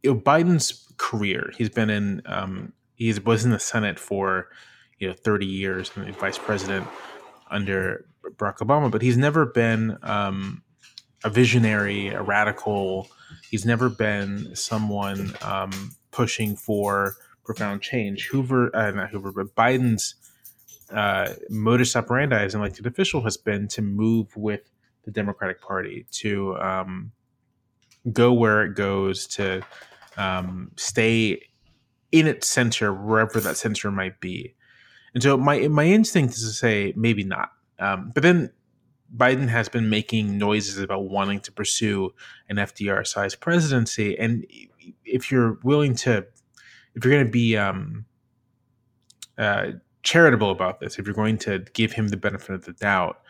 you 0.02 0.14
know, 0.14 0.20
Biden's 0.20 0.94
career, 0.98 1.52
he's 1.58 1.70
been 1.70 1.90
in, 1.90 2.22
um, 2.26 2.74
he 2.96 3.14
was 3.26 3.46
in 3.46 3.52
the 3.52 3.60
Senate 3.60 4.00
for, 4.00 4.50
you 5.00 5.08
know, 5.08 5.14
30 5.14 5.46
years 5.46 5.92
and 5.96 6.16
vice 6.18 6.38
president 6.38 6.88
under 7.50 8.06
Barack 8.36 8.58
Obama, 8.58 8.92
but 8.92 9.02
he's 9.02 9.18
never 9.18 9.46
been 9.46 9.98
um, 10.04 10.64
a 11.24 11.30
visionary, 11.30 12.10
a 12.10 12.22
radical. 12.22 13.08
He's 13.50 13.66
never 13.66 13.90
been 13.90 14.56
someone 14.56 15.34
um, 15.42 15.72
pushing 16.12 16.56
for 16.56 17.16
profound 17.44 17.82
change. 17.82 18.28
Hoover, 18.28 18.76
uh, 18.76 18.92
not 18.92 19.10
Hoover, 19.10 19.32
but 19.32 19.56
Biden's 19.56 20.16
uh, 20.92 21.34
modus 21.50 21.96
operandi 21.96 22.44
as 22.44 22.54
an 22.54 22.62
elected 22.62 22.86
official 22.86 23.22
has 23.24 23.38
been 23.38 23.68
to 23.70 23.82
move 23.82 24.36
with 24.36 24.70
the 25.04 25.12
Democratic 25.12 25.62
Party 25.62 26.06
to 26.12 26.56
um, 26.58 27.12
go 28.12 28.34
where 28.34 28.64
it 28.64 28.76
goes, 28.76 29.28
to 29.28 29.62
um, 30.18 30.72
stay 30.76 31.42
in 32.12 32.28
its 32.28 32.48
center, 32.48 32.94
wherever 32.94 33.40
that 33.40 33.58
center 33.58 33.92
might 33.92 34.20
be. 34.20 34.56
And 35.14 35.22
so 35.22 35.38
my 35.38 35.68
my 35.68 35.86
instinct 35.86 36.36
is 36.36 36.42
to 36.42 36.54
say 36.54 36.94
maybe 36.96 37.24
not. 37.24 37.50
Um, 37.80 38.12
but 38.14 38.24
then 38.24 38.52
Biden 39.16 39.48
has 39.48 39.70
been 39.70 39.90
making 39.90 40.38
noises 40.38 40.78
about 40.80 41.10
wanting 41.10 41.40
to 41.42 41.52
pursue 41.52 42.14
an 42.50 42.58
FDR 42.58 43.06
sized 43.06 43.40
presidency, 43.40 44.18
and 44.18 44.46
if 45.06 45.32
you're 45.32 45.60
willing 45.64 45.96
to, 45.96 46.26
if 46.96 47.04
you're 47.04 47.14
going 47.14 47.26
to 47.26 47.32
be 47.32 47.56
um, 47.58 48.06
uh, 49.38 49.72
charitable 50.02 50.52
about 50.52 50.80
this, 50.80 50.98
if 50.98 51.06
you're 51.06 51.16
going 51.16 51.38
to 51.40 51.60
give 51.74 51.94
him 51.94 52.08
the 52.08 52.18
benefit 52.18 52.56
of 52.56 52.66
the 52.66 52.74
doubt, 52.74 53.22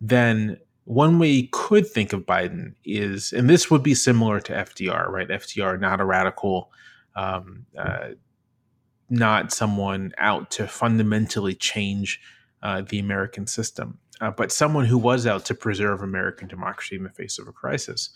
then 0.00 0.58
one 0.86 1.18
way 1.18 1.28
you 1.28 1.48
could 1.50 1.86
think 1.86 2.12
of 2.12 2.24
Biden 2.24 2.74
is, 2.84 3.32
and 3.32 3.50
this 3.50 3.70
would 3.70 3.82
be 3.82 3.94
similar 3.94 4.38
to 4.40 4.52
FDR, 4.52 5.08
right? 5.08 5.28
FDR, 5.28 5.80
not 5.80 6.00
a 6.00 6.04
radical, 6.04 6.70
um, 7.16 7.66
uh, 7.76 8.10
not 9.10 9.52
someone 9.52 10.12
out 10.18 10.52
to 10.52 10.68
fundamentally 10.68 11.54
change 11.54 12.20
uh, 12.62 12.82
the 12.88 13.00
American 13.00 13.48
system, 13.48 13.98
uh, 14.20 14.30
but 14.30 14.52
someone 14.52 14.84
who 14.84 14.96
was 14.96 15.26
out 15.26 15.44
to 15.46 15.54
preserve 15.54 16.02
American 16.02 16.46
democracy 16.46 16.94
in 16.94 17.02
the 17.02 17.10
face 17.10 17.36
of 17.40 17.48
a 17.48 17.52
crisis. 17.52 18.10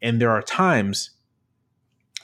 And 0.00 0.18
there 0.18 0.30
are 0.30 0.42
times 0.42 1.10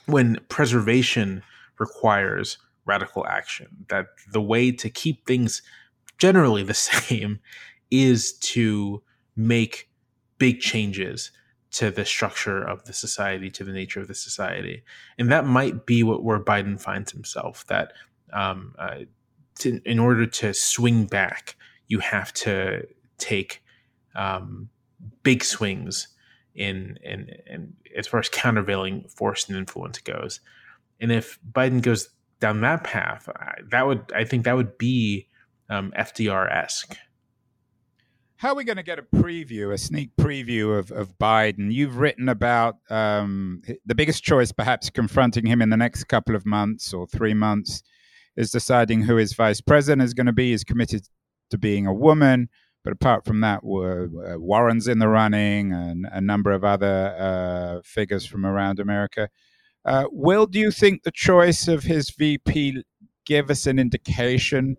when 0.06 0.40
preservation 0.48 1.42
requires 1.78 2.56
radical 2.86 3.26
action, 3.26 3.84
that 3.90 4.06
the 4.32 4.40
way 4.40 4.72
to 4.72 4.88
keep 4.88 5.26
things 5.26 5.60
generally 6.16 6.62
the 6.62 6.74
same 6.74 7.38
is 7.90 8.32
to 8.38 9.02
make 9.36 9.89
big 10.40 10.58
changes 10.58 11.30
to 11.70 11.92
the 11.92 12.04
structure 12.04 12.60
of 12.60 12.84
the 12.86 12.92
society, 12.92 13.48
to 13.50 13.62
the 13.62 13.72
nature 13.72 14.00
of 14.00 14.08
the 14.08 14.14
society, 14.14 14.82
and 15.18 15.30
that 15.30 15.46
might 15.46 15.86
be 15.86 16.02
what 16.02 16.24
where 16.24 16.40
Biden 16.40 16.80
finds 16.80 17.12
himself. 17.12 17.64
That 17.68 17.92
um, 18.32 18.74
uh, 18.76 19.00
to, 19.60 19.80
in 19.84 20.00
order 20.00 20.26
to 20.26 20.52
swing 20.52 21.04
back, 21.04 21.54
you 21.86 22.00
have 22.00 22.32
to 22.32 22.88
take 23.18 23.62
um, 24.16 24.68
big 25.22 25.44
swings 25.44 26.08
in, 26.56 26.98
in 27.04 27.30
in 27.46 27.74
as 27.96 28.08
far 28.08 28.18
as 28.18 28.28
countervailing 28.28 29.04
force 29.08 29.48
and 29.48 29.56
influence 29.56 29.98
goes. 29.98 30.40
And 31.00 31.12
if 31.12 31.38
Biden 31.52 31.82
goes 31.82 32.08
down 32.40 32.62
that 32.62 32.82
path, 32.82 33.28
that 33.70 33.86
would 33.86 34.10
I 34.12 34.24
think 34.24 34.44
that 34.44 34.56
would 34.56 34.76
be 34.76 35.28
um, 35.68 35.92
FDR 35.96 36.52
esque 36.52 36.96
how 38.40 38.52
are 38.52 38.54
we 38.54 38.64
going 38.64 38.78
to 38.78 38.82
get 38.82 38.98
a 38.98 39.02
preview, 39.02 39.70
a 39.70 39.76
sneak 39.76 40.16
preview 40.16 40.78
of, 40.78 40.90
of 40.92 41.18
Biden? 41.18 41.70
You've 41.70 41.98
written 41.98 42.26
about 42.26 42.76
um, 42.88 43.60
the 43.84 43.94
biggest 43.94 44.24
choice, 44.24 44.50
perhaps 44.50 44.88
confronting 44.88 45.44
him 45.44 45.60
in 45.60 45.68
the 45.68 45.76
next 45.76 46.04
couple 46.04 46.34
of 46.34 46.46
months 46.46 46.94
or 46.94 47.06
three 47.06 47.34
months, 47.34 47.82
is 48.38 48.50
deciding 48.50 49.02
who 49.02 49.16
his 49.16 49.34
vice 49.34 49.60
president 49.60 50.00
is 50.00 50.14
going 50.14 50.26
to 50.26 50.32
be. 50.32 50.52
He's 50.52 50.64
committed 50.64 51.06
to 51.50 51.58
being 51.58 51.86
a 51.86 51.92
woman, 51.92 52.48
but 52.82 52.94
apart 52.94 53.26
from 53.26 53.40
that, 53.40 53.58
uh, 53.58 54.38
Warren's 54.38 54.88
in 54.88 55.00
the 55.00 55.08
running 55.08 55.74
and 55.74 56.06
a 56.10 56.22
number 56.22 56.50
of 56.50 56.64
other 56.64 57.14
uh, 57.18 57.82
figures 57.84 58.24
from 58.24 58.46
around 58.46 58.80
America. 58.80 59.28
Uh, 59.84 60.06
Will, 60.10 60.46
do 60.46 60.58
you 60.58 60.70
think 60.70 61.02
the 61.02 61.12
choice 61.12 61.68
of 61.68 61.82
his 61.84 62.08
VP 62.08 62.84
give 63.26 63.50
us 63.50 63.66
an 63.66 63.78
indication 63.78 64.78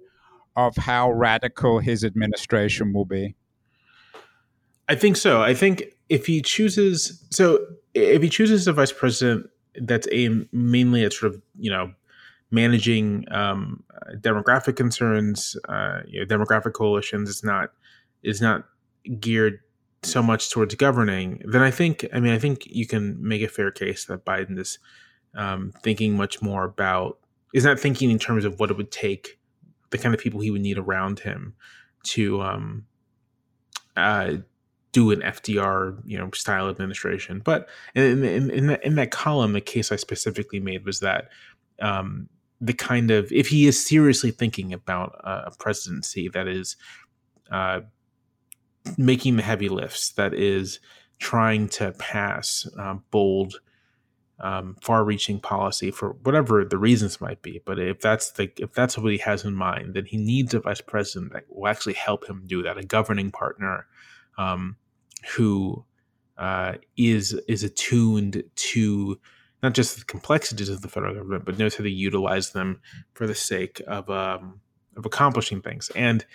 of 0.56 0.76
how 0.78 1.12
radical 1.12 1.78
his 1.78 2.04
administration 2.04 2.92
will 2.92 3.06
be? 3.06 3.36
I 4.88 4.96
think 4.96 5.18
so. 5.18 5.42
I 5.42 5.54
think 5.54 5.84
if 6.10 6.26
he 6.26 6.42
chooses, 6.42 7.26
so 7.30 7.66
if 7.94 8.22
he 8.22 8.30
chooses 8.30 8.68
a 8.68 8.74
vice 8.74 8.92
president 8.92 9.50
that's 9.82 10.08
aimed 10.12 10.50
mainly 10.52 11.06
at 11.06 11.14
sort 11.14 11.34
of 11.34 11.42
you 11.58 11.72
know 11.72 11.94
managing 12.52 13.26
um, 13.32 13.84
demographic 14.18 14.76
concerns, 14.76 15.56
uh, 15.70 16.02
you 16.06 16.20
know, 16.20 16.26
demographic 16.26 16.74
coalitions, 16.74 17.30
is 17.30 17.44
not 17.44 17.72
is 18.24 18.42
not 18.42 18.66
geared 19.20 19.60
so 20.04 20.22
much 20.22 20.50
towards 20.50 20.76
governing. 20.76 21.42
Then 21.46 21.62
I 21.62 21.72
think, 21.72 22.06
I 22.14 22.20
mean, 22.20 22.34
I 22.34 22.40
think 22.40 22.66
you 22.66 22.86
can 22.86 23.18
make 23.26 23.42
a 23.42 23.48
fair 23.48 23.72
case 23.72 24.06
that 24.06 24.26
Biden 24.26 24.60
is 24.60 24.80
um, 25.36 25.74
thinking 25.84 26.18
much 26.18 26.42
more 26.42 26.64
about 26.64 27.18
is 27.54 27.66
not 27.66 27.80
thinking 27.80 28.12
in 28.12 28.20
terms 28.20 28.46
of 28.46 28.60
what 28.60 28.72
it 28.72 28.78
would 28.78 28.92
take, 28.92 29.40
the 29.90 29.98
kind 29.98 30.14
of 30.14 30.22
people 30.22 30.40
he 30.40 30.52
would 30.52 30.62
need 30.62 30.78
around 30.78 31.20
him 31.20 31.54
to 32.04 32.42
um, 32.42 32.86
uh, 33.96 34.36
do 34.92 35.12
an 35.12 35.22
FDR 35.22 36.02
you 36.06 36.18
know 36.18 36.30
style 36.32 36.70
administration. 36.70 37.42
But 37.44 37.70
in 37.96 38.24
in 38.24 38.50
in, 38.50 38.68
that, 38.68 38.84
in 38.84 38.96
that 38.96 39.12
column, 39.12 39.54
the 39.54 39.62
case 39.62 39.92
I 39.92 39.96
specifically 39.96 40.60
made 40.60 40.86
was 40.86 41.00
that 41.00 41.30
um, 41.82 42.30
the 42.60 42.74
kind 42.74 43.12
of 43.12 43.32
if 43.32 43.48
he 43.48 43.68
is 43.68 43.84
seriously 43.84 44.32
thinking 44.32 44.74
about 44.74 45.20
a 45.24 45.52
presidency 45.58 46.30
that 46.30 46.48
is 46.48 46.76
uh, 47.52 47.82
making 48.98 49.38
the 49.38 49.44
heavy 49.44 49.70
lifts, 49.70 50.12
that 50.14 50.34
is 50.34 50.80
trying 51.20 51.70
to 51.70 51.92
pass 51.94 52.68
uh, 52.78 52.96
bold. 53.12 53.60
Um, 54.44 54.76
far-reaching 54.82 55.40
policy 55.40 55.92
for 55.92 56.14
whatever 56.24 56.66
the 56.66 56.80
reasons 56.80 57.22
might 57.22 57.44
be. 57.44 57.62
But 57.64 57.78
if 57.78 58.00
that's 58.00 58.32
the 58.32 58.52
if 58.58 58.74
that's 58.74 58.98
what 58.98 59.12
he 59.12 59.20
has 59.20 59.46
in 59.46 59.54
mind, 59.54 59.94
then 59.94 60.06
he 60.06 60.18
needs 60.18 60.56
a 60.56 60.60
vice 60.60 60.82
president 60.82 61.34
that 61.34 61.44
will 61.48 61.68
actually 61.68 61.94
help 61.94 62.28
him 62.28 62.42
do 62.48 62.64
that, 62.64 62.76
a 62.76 62.82
governing 62.82 63.30
partner 63.30 63.86
um, 64.40 64.78
who 65.36 65.86
uh, 66.38 66.74
is 66.98 67.34
is 67.48 67.64
attuned 67.64 68.44
to 68.56 69.20
not 69.62 69.74
just 69.74 70.00
the 70.00 70.06
complexities 70.06 70.70
of 70.70 70.82
the 70.82 70.88
federal 70.88 71.14
government, 71.14 71.46
but 71.46 71.58
knows 71.58 71.76
how 71.76 71.84
to 71.84 71.90
utilize 71.90 72.52
them 72.52 72.82
for 73.14 73.28
the 73.28 73.36
sake 73.36 73.82
of 73.88 74.10
um, 74.10 74.60
of 74.98 75.06
accomplishing 75.06 75.62
things. 75.62 75.92
And 75.96 76.26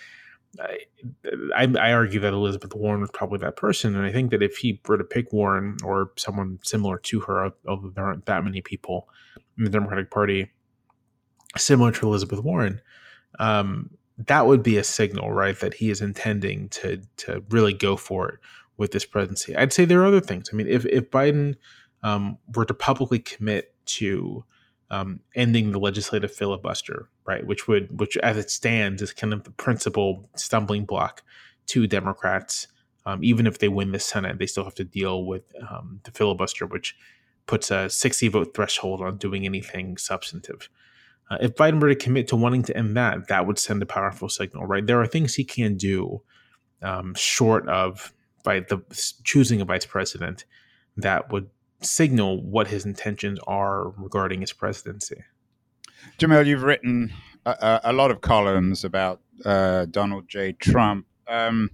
I, 0.59 1.69
I, 1.77 1.91
argue 1.91 2.21
that 2.21 2.33
Elizabeth 2.33 2.73
Warren 2.73 3.01
was 3.01 3.11
probably 3.11 3.39
that 3.39 3.57
person, 3.57 3.95
and 3.95 4.05
I 4.05 4.11
think 4.11 4.31
that 4.31 4.41
if 4.41 4.57
he 4.57 4.81
were 4.87 4.97
to 4.97 5.03
pick 5.03 5.31
Warren 5.33 5.77
or 5.83 6.11
someone 6.15 6.59
similar 6.63 6.97
to 6.99 7.19
her, 7.21 7.51
although 7.67 7.89
there 7.89 8.05
aren't 8.05 8.25
that 8.25 8.43
many 8.43 8.61
people 8.61 9.09
in 9.57 9.65
the 9.65 9.69
Democratic 9.69 10.09
Party 10.09 10.49
similar 11.57 11.91
to 11.91 12.07
Elizabeth 12.07 12.39
Warren, 12.39 12.81
um, 13.39 13.91
that 14.17 14.47
would 14.47 14.63
be 14.63 14.77
a 14.77 14.83
signal, 14.83 15.31
right, 15.31 15.59
that 15.59 15.75
he 15.75 15.89
is 15.89 16.01
intending 16.01 16.69
to 16.69 17.01
to 17.17 17.43
really 17.49 17.73
go 17.73 17.97
for 17.97 18.29
it 18.29 18.39
with 18.77 18.91
this 18.91 19.05
presidency. 19.05 19.55
I'd 19.55 19.73
say 19.73 19.85
there 19.85 20.01
are 20.01 20.05
other 20.05 20.21
things. 20.21 20.49
I 20.51 20.55
mean, 20.55 20.67
if 20.67 20.85
if 20.85 21.09
Biden 21.09 21.55
um, 22.03 22.37
were 22.55 22.65
to 22.65 22.73
publicly 22.73 23.19
commit 23.19 23.73
to 23.85 24.45
um, 24.89 25.19
ending 25.35 25.71
the 25.71 25.79
legislative 25.79 26.31
filibuster, 26.31 27.09
right, 27.25 27.45
which 27.45 27.67
would 27.67 27.99
which 27.99 28.17
as 28.17 28.37
it 28.37 28.49
stands 28.49 29.01
is 29.01 29.13
kind 29.13 29.33
of 29.33 29.43
the 29.43 29.51
principal 29.51 30.29
stumbling 30.35 30.85
block 30.85 31.23
to 31.67 31.87
Democrats. 31.87 32.67
Um, 33.05 33.23
even 33.23 33.47
if 33.47 33.59
they 33.59 33.69
win 33.69 33.93
the 33.93 33.99
Senate, 33.99 34.37
they 34.37 34.45
still 34.45 34.65
have 34.65 34.75
to 34.75 34.83
deal 34.83 35.23
with 35.23 35.43
um, 35.69 36.01
the 36.03 36.11
filibuster, 36.11 36.65
which 36.65 36.93
puts 37.45 37.71
a 37.71 37.89
60 37.89 38.27
vote 38.27 38.53
threshold 38.53 39.01
on 39.01 39.17
doing 39.17 39.45
anything 39.45 39.95
substantive. 39.95 40.69
Uh, 41.29 41.37
if 41.41 41.55
Biden 41.55 41.81
were 41.81 41.89
to 41.89 41.95
commit 41.95 42.27
to 42.27 42.35
wanting 42.35 42.63
to 42.63 42.75
end 42.75 42.97
that, 42.97 43.29
that 43.29 43.47
would 43.47 43.59
send 43.59 43.81
a 43.81 43.85
powerful 43.85 44.27
signal, 44.27 44.65
right? 44.65 44.85
There 44.85 45.01
are 45.01 45.07
things 45.07 45.35
he 45.35 45.45
can 45.45 45.77
do 45.77 46.21
um, 46.81 47.13
short 47.15 47.67
of 47.69 48.13
by 48.47 48.61
the 48.61 48.79
choosing 49.25 49.59
a 49.59 49.65
vice 49.65 49.85
president 49.85 50.45
that 50.95 51.29
would 51.33 51.49
signal 51.81 52.41
what 52.41 52.69
his 52.69 52.85
intentions 52.85 53.39
are 53.45 53.89
regarding 53.89 54.39
his 54.39 54.53
presidency. 54.53 55.17
Jamelle, 56.17 56.45
you've 56.45 56.63
written 56.63 57.11
a, 57.45 57.81
a 57.83 57.91
lot 57.91 58.09
of 58.09 58.21
columns 58.21 58.85
about 58.85 59.19
uh, 59.43 59.85
Donald 59.91 60.29
J. 60.29 60.53
Trump. 60.53 61.05
Um, 61.27 61.71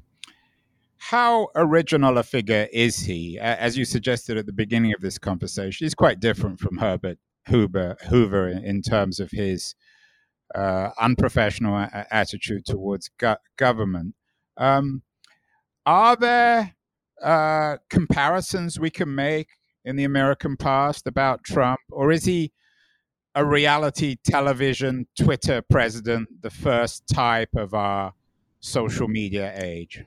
how 0.97 1.49
original 1.55 2.17
a 2.17 2.23
figure 2.23 2.67
is 2.73 2.97
he? 2.97 3.37
As 3.37 3.77
you 3.77 3.85
suggested 3.85 4.35
at 4.37 4.47
the 4.47 4.51
beginning 4.51 4.93
of 4.95 5.01
this 5.01 5.19
conversation, 5.19 5.85
he's 5.85 5.93
quite 5.93 6.19
different 6.19 6.59
from 6.59 6.77
Herbert 6.77 7.19
Hoover, 7.49 7.97
Hoover 8.09 8.47
in, 8.47 8.81
terms 8.81 9.19
of 9.19 9.29
his 9.29 9.75
uh, 10.55 10.89
unprofessional 10.99 11.87
attitude 12.09 12.65
towards 12.65 13.11
go- 13.19 13.37
government. 13.57 14.15
Um, 14.57 15.03
are 15.85 16.15
there 16.15 16.75
uh, 17.21 17.77
comparisons 17.89 18.79
we 18.79 18.89
can 18.89 19.13
make 19.13 19.49
in 19.85 19.95
the 19.95 20.03
American 20.03 20.57
past 20.57 21.07
about 21.07 21.43
Trump, 21.43 21.79
or 21.91 22.11
is 22.11 22.25
he 22.25 22.51
a 23.35 23.45
reality 23.45 24.15
television 24.23 25.07
Twitter 25.19 25.61
president, 25.61 26.29
the 26.41 26.49
first 26.49 27.07
type 27.07 27.49
of 27.55 27.73
our 27.73 28.13
social 28.59 29.07
media 29.07 29.53
age? 29.57 30.03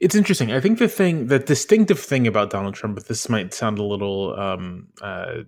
It's 0.00 0.14
interesting. 0.14 0.52
I 0.52 0.60
think 0.60 0.78
the 0.78 0.88
thing, 0.88 1.28
the 1.28 1.38
distinctive 1.38 2.00
thing 2.00 2.26
about 2.26 2.50
Donald 2.50 2.74
Trump, 2.74 2.96
but 2.96 3.08
this 3.08 3.28
might 3.28 3.54
sound 3.54 3.78
a 3.78 3.82
little, 3.82 4.38
um, 4.38 4.88
uh, 5.00 5.42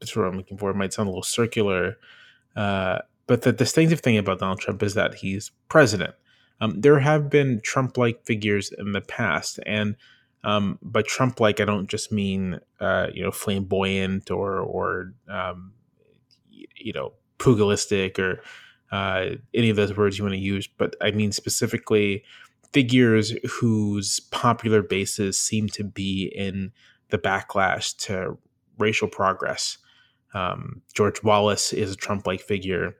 that's 0.00 0.14
what 0.14 0.26
I'm 0.26 0.36
looking 0.36 0.58
for. 0.58 0.70
It 0.70 0.76
might 0.76 0.92
sound 0.92 1.06
a 1.08 1.10
little 1.10 1.22
circular, 1.22 1.96
uh, 2.56 2.98
but 3.26 3.42
the 3.42 3.52
distinctive 3.52 4.00
thing 4.00 4.18
about 4.18 4.40
Donald 4.40 4.60
Trump 4.60 4.82
is 4.82 4.94
that 4.94 5.14
he's 5.14 5.50
president. 5.68 6.14
Um, 6.60 6.80
there 6.80 6.98
have 6.98 7.28
been 7.28 7.60
Trump-like 7.62 8.24
figures 8.24 8.72
in 8.76 8.92
the 8.92 9.00
past, 9.00 9.60
and 9.66 9.96
um, 10.44 10.78
by 10.80 11.02
Trump-like, 11.02 11.60
I 11.60 11.64
don't 11.64 11.88
just 11.88 12.12
mean 12.12 12.60
uh, 12.80 13.08
you 13.12 13.22
know 13.22 13.30
flamboyant 13.30 14.30
or 14.30 14.58
or 14.60 15.12
um, 15.28 15.72
you 16.50 16.92
know 16.92 17.12
pugilistic 17.38 18.18
or 18.18 18.42
uh, 18.92 19.30
any 19.52 19.70
of 19.70 19.76
those 19.76 19.96
words 19.96 20.18
you 20.18 20.24
want 20.24 20.34
to 20.34 20.40
use, 20.40 20.66
but 20.66 20.94
I 21.00 21.10
mean 21.10 21.32
specifically 21.32 22.24
figures 22.72 23.32
whose 23.60 24.20
popular 24.20 24.82
bases 24.82 25.38
seem 25.38 25.68
to 25.68 25.84
be 25.84 26.32
in 26.34 26.72
the 27.10 27.18
backlash 27.18 27.96
to 27.96 28.38
racial 28.78 29.08
progress. 29.08 29.78
Um, 30.34 30.82
George 30.92 31.22
Wallace 31.22 31.72
is 31.72 31.92
a 31.92 31.96
Trump-like 31.96 32.40
figure. 32.40 32.96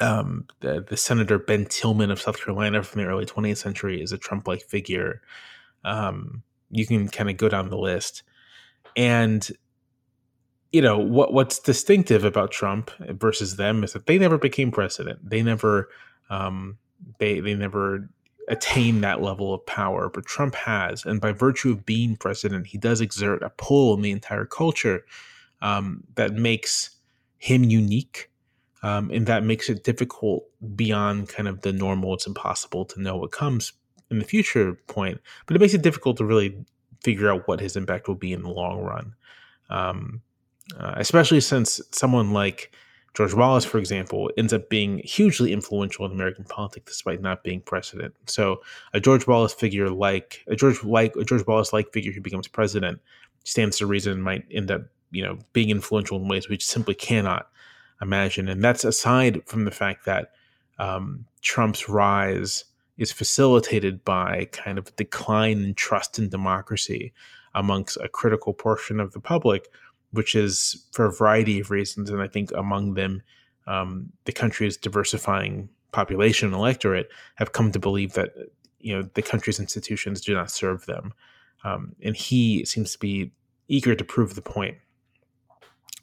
Um, 0.00 0.46
the, 0.60 0.84
the 0.88 0.96
Senator 0.96 1.38
Ben 1.38 1.66
Tillman 1.66 2.10
of 2.10 2.20
South 2.20 2.42
Carolina 2.42 2.82
from 2.82 3.02
the 3.02 3.08
early 3.08 3.26
20th 3.26 3.58
century 3.58 4.00
is 4.00 4.12
a 4.12 4.18
Trump-like 4.18 4.62
figure. 4.62 5.20
Um, 5.84 6.42
you 6.70 6.86
can 6.86 7.08
kind 7.08 7.28
of 7.28 7.36
go 7.36 7.48
down 7.48 7.68
the 7.68 7.76
list, 7.76 8.22
and 8.96 9.48
you 10.72 10.80
know 10.80 10.98
what 10.98 11.32
what's 11.32 11.58
distinctive 11.58 12.24
about 12.24 12.52
Trump 12.52 12.90
versus 13.00 13.56
them 13.56 13.82
is 13.82 13.92
that 13.92 14.06
they 14.06 14.18
never 14.18 14.38
became 14.38 14.70
president. 14.70 15.28
They 15.28 15.42
never 15.42 15.88
um, 16.30 16.78
they 17.18 17.40
they 17.40 17.54
never 17.54 18.08
attained 18.48 19.02
that 19.04 19.22
level 19.22 19.54
of 19.54 19.64
power, 19.66 20.08
but 20.08 20.26
Trump 20.26 20.54
has, 20.54 21.04
and 21.04 21.20
by 21.20 21.32
virtue 21.32 21.70
of 21.70 21.86
being 21.86 22.16
president, 22.16 22.66
he 22.66 22.78
does 22.78 23.00
exert 23.00 23.42
a 23.42 23.50
pull 23.50 23.92
on 23.92 24.02
the 24.02 24.10
entire 24.10 24.44
culture 24.44 25.04
um, 25.62 26.02
that 26.16 26.32
makes 26.34 26.90
him 27.38 27.64
unique. 27.64 28.29
Um, 28.82 29.10
and 29.10 29.26
that 29.26 29.44
makes 29.44 29.68
it 29.68 29.84
difficult 29.84 30.44
beyond 30.74 31.28
kind 31.28 31.48
of 31.48 31.60
the 31.62 31.72
normal. 31.72 32.14
It's 32.14 32.26
impossible 32.26 32.84
to 32.86 33.00
know 33.00 33.16
what 33.16 33.32
comes 33.32 33.72
in 34.10 34.18
the 34.18 34.24
future 34.24 34.74
point, 34.86 35.20
but 35.46 35.54
it 35.54 35.60
makes 35.60 35.74
it 35.74 35.82
difficult 35.82 36.16
to 36.16 36.24
really 36.24 36.64
figure 37.02 37.30
out 37.30 37.46
what 37.46 37.60
his 37.60 37.76
impact 37.76 38.08
will 38.08 38.14
be 38.14 38.32
in 38.32 38.42
the 38.42 38.48
long 38.48 38.82
run. 38.82 39.14
Um, 39.68 40.22
uh, 40.78 40.94
especially 40.96 41.40
since 41.40 41.80
someone 41.92 42.32
like 42.32 42.72
George 43.14 43.34
Wallace, 43.34 43.64
for 43.64 43.78
example, 43.78 44.30
ends 44.36 44.52
up 44.52 44.68
being 44.70 44.98
hugely 44.98 45.52
influential 45.52 46.04
in 46.06 46.12
American 46.12 46.44
politics 46.44 46.92
despite 46.92 47.20
not 47.20 47.42
being 47.42 47.60
president. 47.60 48.14
So 48.26 48.60
a 48.92 49.00
George 49.00 49.26
Wallace 49.26 49.52
figure 49.52 49.90
like 49.90 50.44
a 50.46 50.54
George 50.54 50.82
like 50.84 51.14
a 51.16 51.24
George 51.24 51.46
Wallace 51.46 51.72
like 51.72 51.92
figure 51.92 52.12
who 52.12 52.20
becomes 52.20 52.46
president 52.46 53.00
stands 53.44 53.78
to 53.78 53.86
reason 53.86 54.20
might 54.20 54.44
end 54.50 54.70
up 54.70 54.82
you 55.10 55.24
know 55.24 55.38
being 55.52 55.70
influential 55.70 56.18
in 56.18 56.28
ways 56.28 56.48
we 56.48 56.58
simply 56.58 56.94
cannot 56.94 57.48
imagine. 58.00 58.48
And 58.48 58.62
that's 58.62 58.84
aside 58.84 59.42
from 59.46 59.64
the 59.64 59.70
fact 59.70 60.04
that 60.06 60.32
um, 60.78 61.26
Trump's 61.42 61.88
rise 61.88 62.64
is 62.98 63.12
facilitated 63.12 64.04
by 64.04 64.46
kind 64.52 64.78
of 64.78 64.94
decline 64.96 65.62
in 65.64 65.74
trust 65.74 66.18
in 66.18 66.28
democracy 66.28 67.12
amongst 67.54 67.96
a 67.98 68.08
critical 68.08 68.52
portion 68.52 69.00
of 69.00 69.12
the 69.12 69.20
public, 69.20 69.68
which 70.12 70.34
is 70.34 70.86
for 70.92 71.06
a 71.06 71.12
variety 71.12 71.60
of 71.60 71.70
reasons. 71.70 72.10
And 72.10 72.20
I 72.20 72.28
think 72.28 72.52
among 72.52 72.94
them, 72.94 73.22
um, 73.66 74.10
the 74.24 74.32
country's 74.32 74.76
diversifying 74.76 75.68
population 75.92 76.46
and 76.46 76.54
electorate 76.54 77.08
have 77.36 77.52
come 77.52 77.72
to 77.72 77.78
believe 77.78 78.12
that 78.14 78.30
you 78.78 78.96
know 78.96 79.02
the 79.14 79.22
country's 79.22 79.60
institutions 79.60 80.20
do 80.20 80.34
not 80.34 80.50
serve 80.50 80.86
them. 80.86 81.12
Um, 81.64 81.94
and 82.02 82.16
he 82.16 82.64
seems 82.64 82.92
to 82.92 82.98
be 82.98 83.32
eager 83.68 83.94
to 83.94 84.04
prove 84.04 84.34
the 84.34 84.42
point. 84.42 84.76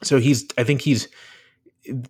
So 0.04 0.20
he's, 0.20 0.48
I 0.58 0.64
think 0.64 0.82
he's, 0.82 1.08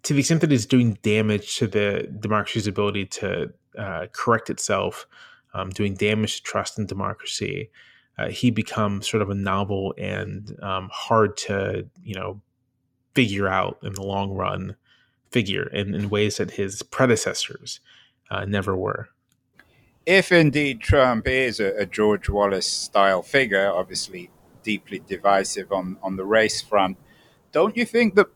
to 0.04 0.14
the 0.14 0.20
extent 0.20 0.42
that 0.42 0.52
he's 0.52 0.66
doing 0.66 0.98
damage 1.02 1.58
to 1.58 1.68
the 1.68 2.08
democracy's 2.20 2.68
ability 2.68 3.06
to 3.06 3.54
uh, 3.78 4.08
correct 4.12 4.50
itself, 4.50 5.08
um, 5.54 5.70
doing 5.70 5.94
damage 5.94 6.38
to 6.38 6.44
trust 6.44 6.78
in 6.78 6.86
democracy, 6.86 7.70
uh, 8.18 8.30
he 8.30 8.52
becomes 8.52 9.10
sort 9.10 9.22
of 9.22 9.30
a 9.30 9.36
novel 9.36 9.94
and 9.98 10.58
um, 10.64 10.90
hard 10.92 11.38
to 11.38 11.88
you 12.04 12.16
know 12.16 12.42
figure 13.14 13.48
out 13.48 13.78
in 13.84 13.94
the 13.94 14.04
long 14.04 14.32
run 14.32 14.76
figure 15.32 15.68
in, 15.68 15.94
in 15.94 16.10
ways 16.10 16.38
that 16.38 16.52
his 16.52 16.84
predecessors 16.84 17.80
uh, 18.30 18.46
never 18.46 18.76
were. 18.76 19.10
If 20.06 20.32
indeed 20.32 20.82
Trump 20.82 21.28
is 21.28 21.60
a, 21.60 21.76
a 21.78 21.86
George 21.86 22.30
Wallace 22.30 22.66
style 22.66 23.22
figure, 23.22 23.72
obviously 23.72 24.30
deeply 24.64 25.00
divisive 25.00 25.72
on, 25.72 25.98
on 26.02 26.16
the 26.16 26.24
race 26.24 26.62
front, 26.62 26.98
don't 27.52 27.76
you 27.76 27.86
think 27.86 28.16
that 28.16 28.28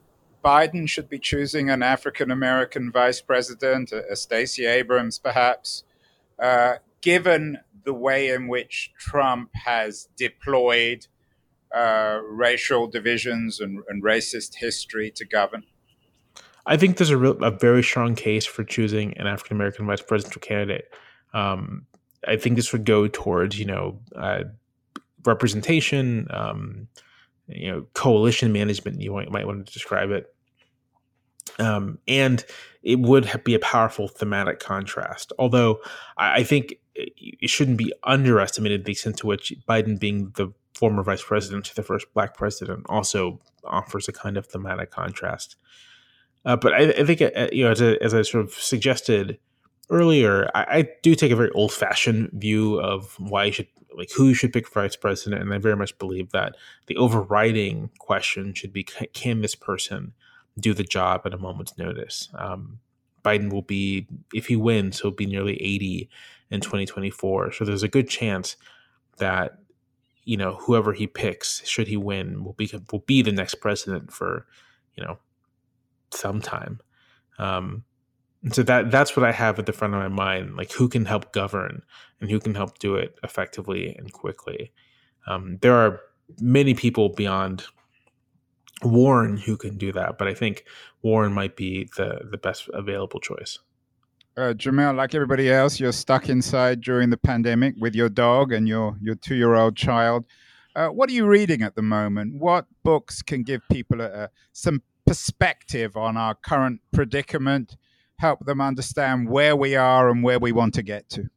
Biden 0.44 0.88
should 0.88 1.10
be 1.10 1.20
choosing 1.20 1.70
an 1.70 1.84
African 1.84 2.32
American 2.32 2.92
vice 2.92 3.22
president, 3.22 3.92
a, 3.92 4.12
a 4.12 4.16
Stacey 4.16 4.66
Abrams 4.66 5.20
perhaps, 5.20 5.84
uh, 6.40 6.76
given 7.02 7.60
the 7.84 7.94
way 7.94 8.30
in 8.30 8.48
which 8.48 8.92
Trump 8.98 9.50
has 9.54 10.08
deployed 10.16 11.08
uh, 11.76 12.20
racial 12.26 12.88
divisions 12.88 13.60
and, 13.60 13.80
and, 13.88 14.04
racist 14.04 14.56
history 14.56 15.10
to 15.10 15.26
govern? 15.26 15.64
I 16.66 16.76
think 16.76 16.98
there's 16.98 17.10
a, 17.10 17.18
real, 17.18 17.42
a 17.44 17.52
very 17.52 17.82
strong 17.82 18.14
case 18.14 18.46
for 18.46 18.64
choosing 18.64 19.18
an 19.18 19.26
African 19.26 19.56
American 19.56 19.86
vice 19.86 20.02
presidential 20.02 20.42
candidate. 20.42 20.94
Um, 21.34 21.86
I 22.28 22.36
think 22.36 22.58
this 22.58 22.74
would 22.74 22.86
go 22.86 23.08
towards, 23.08 23.58
you 23.58 23.66
know, 23.66 24.00
uh, 24.16 24.44
representation, 25.26 26.28
um, 26.30 26.88
you 27.54 27.72
know 27.72 27.86
coalition 27.94 28.52
management 28.52 29.02
you 29.02 29.14
might, 29.14 29.32
might 29.32 29.48
want 29.48 29.66
to 29.66 29.74
describe 29.74 30.12
it. 30.12 30.34
Um, 31.60 32.00
and 32.08 32.46
it 32.82 33.00
would 33.00 33.30
be 33.44 33.56
a 33.56 33.60
powerful 33.60 34.08
thematic 34.08 34.60
contrast 34.60 35.34
although 35.38 35.80
I, 36.16 36.44
think 36.44 36.76
it 36.96 37.50
shouldn't 37.50 37.78
be 37.78 37.92
underestimated 38.04 38.86
the 38.86 38.94
extent 38.94 39.18
to 39.18 39.28
which 39.28 39.54
biden 39.68 40.00
being 40.00 40.32
the 40.36 40.54
former 40.82 41.04
vice 41.04 41.24
president 41.24 41.66
to 41.66 41.76
the 41.76 41.84
first 41.84 42.12
black 42.14 42.36
president 42.36 42.86
also 42.90 43.40
offers 43.64 44.08
a 44.08 44.12
kind 44.12 44.36
of 44.36 44.48
thematic 44.48 44.90
contrast. 44.90 45.56
Uh, 46.44 46.56
but 46.56 46.74
I, 46.74 46.90
I 46.90 47.06
think 47.06 47.22
uh, 47.22 47.50
you 47.52 47.66
know 47.66 47.72
as, 47.72 47.82
as 47.82 48.14
I 48.16 48.24
sort 48.24 48.46
of 48.46 48.54
suggested 48.54 49.38
earlier, 49.92 50.50
I, 50.56 50.66
I 50.70 50.90
do 51.04 51.14
take 51.14 51.32
a 51.32 51.36
very 51.36 51.52
old 51.52 51.72
fashioned 51.72 52.32
view 52.34 52.80
of 52.80 53.16
why 53.20 53.46
you 53.46 53.52
should 53.52 53.68
like 53.96 54.10
who 54.12 54.30
you 54.30 54.34
should 54.34 54.54
pick 54.54 54.68
for 54.68 54.82
vice 54.82 54.96
president, 54.96 55.42
and 55.42 55.54
I 55.54 55.58
very 55.58 55.76
much 55.76 55.98
believe 56.00 56.32
that 56.32 56.56
the 56.88 56.98
overriding 56.98 57.90
question 58.00 58.54
should 58.54 58.72
be 58.72 58.84
can 58.84 59.42
this 59.42 59.56
person 59.56 60.14
do 60.60 60.74
the 60.74 60.84
job 60.84 61.22
at 61.26 61.34
a 61.34 61.38
moment's 61.38 61.78
notice. 61.78 62.30
Um, 62.36 62.80
Biden 63.24 63.52
will 63.52 63.62
be, 63.62 64.08
if 64.34 64.48
he 64.48 64.56
wins, 64.56 65.00
he'll 65.00 65.12
be 65.12 65.26
nearly 65.26 65.62
80 65.62 66.10
in 66.50 66.62
2024. 66.62 67.52
So 67.52 67.66
there's 67.66 67.84
a 67.84 67.88
good 67.88 68.10
chance 68.10 68.56
that 69.18 69.58
you 70.24 70.38
know 70.38 70.56
whoever 70.56 70.94
he 70.94 71.08
picks, 71.08 71.68
should 71.68 71.88
he 71.88 71.98
win, 71.98 72.44
will 72.44 72.54
be 72.54 72.72
will 72.92 73.04
be 73.06 73.22
the 73.22 73.32
next 73.32 73.56
president 73.56 74.12
for 74.12 74.46
you 74.96 75.04
know 75.04 75.18
some 76.12 76.42
time. 76.42 76.80
Um, 77.38 77.84
so 78.50 78.64
that 78.64 78.90
that's 78.90 79.16
what 79.16 79.26
I 79.26 79.32
have 79.32 79.60
at 79.60 79.66
the 79.66 79.74
front 79.74 79.94
of 79.94 80.00
my 80.00 80.08
mind, 80.08 80.56
like 80.56 80.72
who 80.72 80.90
can 80.90 81.06
help 81.06 81.32
govern 81.32 81.84
and 82.20 82.30
who 82.30 82.40
can 82.40 82.56
help 82.56 82.80
do 82.80 82.96
it 82.96 83.18
effectively 83.24 83.96
and 83.96 84.12
quickly. 84.12 84.72
Um, 85.28 85.58
there 85.62 85.76
are 85.76 86.02
many 86.40 86.74
people 86.74 87.10
beyond 87.10 87.66
Warren 88.84 89.38
who 89.38 89.58
can 89.58 89.78
do 89.78 89.92
that, 89.92 90.18
but 90.18 90.28
I 90.28 90.34
think 90.34 90.66
Warren 91.04 91.34
might 91.34 91.56
be 91.56 91.90
the 91.98 92.22
the 92.30 92.38
best 92.38 92.70
available 92.74 93.20
choice. 93.20 93.60
Uh, 94.38 94.54
Jamelle, 94.54 94.96
like 94.96 95.14
everybody 95.14 95.52
else, 95.52 95.80
you're 95.80 95.92
stuck 95.92 96.30
inside 96.30 96.82
during 96.82 97.10
the 97.10 97.18
pandemic 97.18 97.76
with 97.80 97.94
your 97.94 98.10
dog 98.10 98.52
and 98.52 98.68
your 98.68 98.98
your 99.02 99.16
two 99.16 99.36
year 99.36 99.54
old 99.54 99.76
child. 99.76 100.26
Uh, 100.76 100.88
what 100.88 101.10
are 101.10 101.14
you 101.14 101.28
reading 101.28 101.62
at 101.62 101.76
the 101.76 101.82
moment? 101.82 102.40
What 102.40 102.66
books 102.84 103.22
can 103.22 103.44
give 103.44 103.62
people 103.70 104.00
a, 104.00 104.06
a, 104.06 104.30
some 104.54 104.82
perspective 105.06 105.98
on 105.98 106.16
our 106.16 106.34
current 106.34 106.80
predicament, 106.94 107.76
help 108.22 108.46
them 108.46 108.62
understand 108.62 109.28
where 109.28 109.56
we 109.56 109.76
are 109.76 110.10
and 110.10 110.24
where 110.24 110.40
we 110.40 110.52
want 110.52 110.76
to 110.76 110.84
get 110.84 111.10
to? 111.10 111.28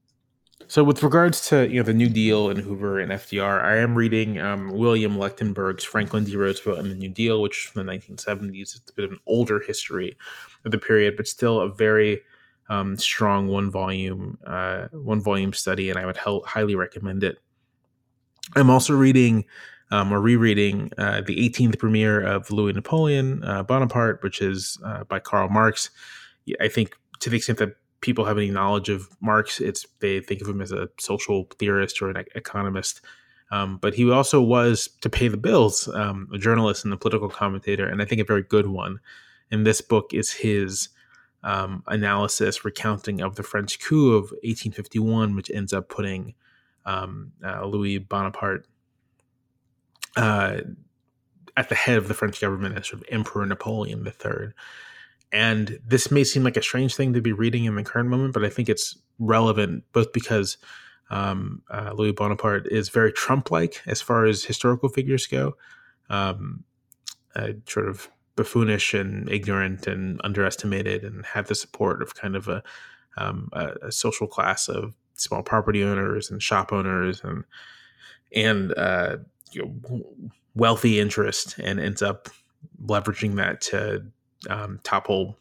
So, 0.66 0.84
with 0.84 1.02
regards 1.02 1.48
to 1.48 1.68
you 1.68 1.76
know 1.80 1.82
the 1.82 1.94
New 1.94 2.08
Deal 2.08 2.50
and 2.50 2.60
Hoover 2.60 2.98
and 2.98 3.10
FDR, 3.10 3.62
I 3.62 3.76
am 3.78 3.94
reading 3.94 4.38
um, 4.38 4.70
William 4.70 5.16
Leuchtenburg's 5.16 5.84
Franklin 5.84 6.24
D. 6.24 6.36
Roosevelt 6.36 6.78
and 6.78 6.90
the 6.90 6.94
New 6.94 7.08
Deal, 7.08 7.42
which 7.42 7.64
is 7.64 7.70
from 7.70 7.86
the 7.86 7.92
1970s. 7.92 8.76
It's 8.76 8.90
a 8.90 8.94
bit 8.94 9.04
of 9.04 9.12
an 9.12 9.20
older 9.26 9.60
history 9.60 10.16
of 10.64 10.70
the 10.70 10.78
period, 10.78 11.16
but 11.16 11.26
still 11.26 11.60
a 11.60 11.68
very 11.68 12.20
um, 12.68 12.96
strong 12.96 13.48
one 13.48 13.70
volume 13.70 14.38
uh, 14.46 14.88
one 14.92 15.20
volume 15.20 15.52
study, 15.52 15.90
and 15.90 15.98
I 15.98 16.06
would 16.06 16.16
he- 16.16 16.42
highly 16.46 16.74
recommend 16.74 17.24
it. 17.24 17.38
I'm 18.56 18.70
also 18.70 18.94
reading 18.94 19.44
um, 19.90 20.12
or 20.12 20.20
rereading 20.20 20.90
uh, 20.96 21.20
the 21.20 21.36
18th 21.36 21.76
Brumaire 21.76 22.24
of 22.24 22.50
Louis 22.50 22.72
Napoleon 22.72 23.44
uh, 23.44 23.62
Bonaparte, 23.62 24.22
which 24.22 24.40
is 24.40 24.78
uh, 24.84 25.04
by 25.04 25.18
Karl 25.18 25.48
Marx. 25.48 25.90
I 26.60 26.68
think 26.68 26.96
to 27.20 27.30
the 27.30 27.36
extent 27.36 27.58
that 27.58 27.76
people 28.00 28.24
have 28.26 28.36
any 28.36 28.50
knowledge 28.50 28.88
of 28.88 29.08
Marx, 29.20 29.60
it's 29.60 29.86
they 30.00 30.20
think 30.20 30.42
of 30.42 30.48
him 30.48 30.60
as 30.60 30.72
a 30.72 30.88
social 30.98 31.48
theorist 31.58 32.02
or 32.02 32.10
an 32.10 32.24
economist. 32.34 33.00
Um, 33.50 33.78
but 33.78 33.94
he 33.94 34.10
also 34.10 34.42
was, 34.42 34.88
to 35.00 35.08
pay 35.08 35.28
the 35.28 35.36
bills, 35.36 35.88
um, 35.88 36.28
a 36.32 36.38
journalist 36.38 36.84
and 36.84 36.92
a 36.92 36.96
political 36.96 37.28
commentator, 37.28 37.86
and 37.86 38.02
I 38.02 38.04
think 38.04 38.20
a 38.20 38.24
very 38.24 38.42
good 38.42 38.66
one. 38.66 39.00
And 39.50 39.66
this 39.66 39.80
book 39.80 40.12
is 40.12 40.32
his 40.32 40.88
um, 41.42 41.82
analysis, 41.86 42.64
recounting 42.64 43.20
of 43.20 43.36
the 43.36 43.42
French 43.42 43.78
coup 43.78 44.14
of 44.14 44.24
1851, 44.42 45.36
which 45.36 45.50
ends 45.50 45.72
up 45.72 45.88
putting 45.88 46.34
um, 46.86 47.32
uh, 47.44 47.64
Louis 47.64 47.98
Bonaparte 47.98 48.66
uh, 50.16 50.58
at 51.56 51.68
the 51.68 51.74
head 51.74 51.98
of 51.98 52.08
the 52.08 52.14
French 52.14 52.40
government 52.40 52.76
as 52.76 52.88
sort 52.88 53.02
of 53.02 53.08
Emperor 53.10 53.46
Napoleon 53.46 54.04
III. 54.06 54.52
And 55.34 55.80
this 55.84 56.12
may 56.12 56.22
seem 56.22 56.44
like 56.44 56.56
a 56.56 56.62
strange 56.62 56.94
thing 56.94 57.12
to 57.12 57.20
be 57.20 57.32
reading 57.32 57.64
in 57.64 57.74
the 57.74 57.82
current 57.82 58.08
moment, 58.08 58.32
but 58.32 58.44
I 58.44 58.48
think 58.48 58.68
it's 58.68 58.96
relevant 59.18 59.82
both 59.92 60.12
because 60.12 60.58
um, 61.10 61.60
uh, 61.68 61.92
Louis 61.92 62.12
Bonaparte 62.12 62.68
is 62.68 62.88
very 62.88 63.12
Trump 63.12 63.50
like 63.50 63.82
as 63.84 64.00
far 64.00 64.26
as 64.26 64.44
historical 64.44 64.88
figures 64.88 65.26
go, 65.26 65.56
um, 66.08 66.62
uh, 67.34 67.48
sort 67.68 67.88
of 67.88 68.08
buffoonish 68.36 68.94
and 68.94 69.28
ignorant 69.28 69.88
and 69.88 70.20
underestimated, 70.22 71.02
and 71.02 71.26
had 71.26 71.48
the 71.48 71.56
support 71.56 72.00
of 72.00 72.14
kind 72.14 72.36
of 72.36 72.46
a, 72.46 72.62
um, 73.16 73.48
a, 73.52 73.72
a 73.82 73.92
social 73.92 74.28
class 74.28 74.68
of 74.68 74.94
small 75.14 75.42
property 75.42 75.82
owners 75.82 76.30
and 76.30 76.44
shop 76.44 76.72
owners 76.72 77.22
and 77.24 77.42
and 78.32 78.72
uh, 78.76 79.16
you 79.50 79.62
know, 79.62 80.04
wealthy 80.54 81.00
interest, 81.00 81.56
and 81.58 81.80
ends 81.80 82.02
up 82.02 82.28
leveraging 82.86 83.34
that 83.34 83.60
to 83.60 84.04
um, 84.48 84.80
topple 84.82 85.36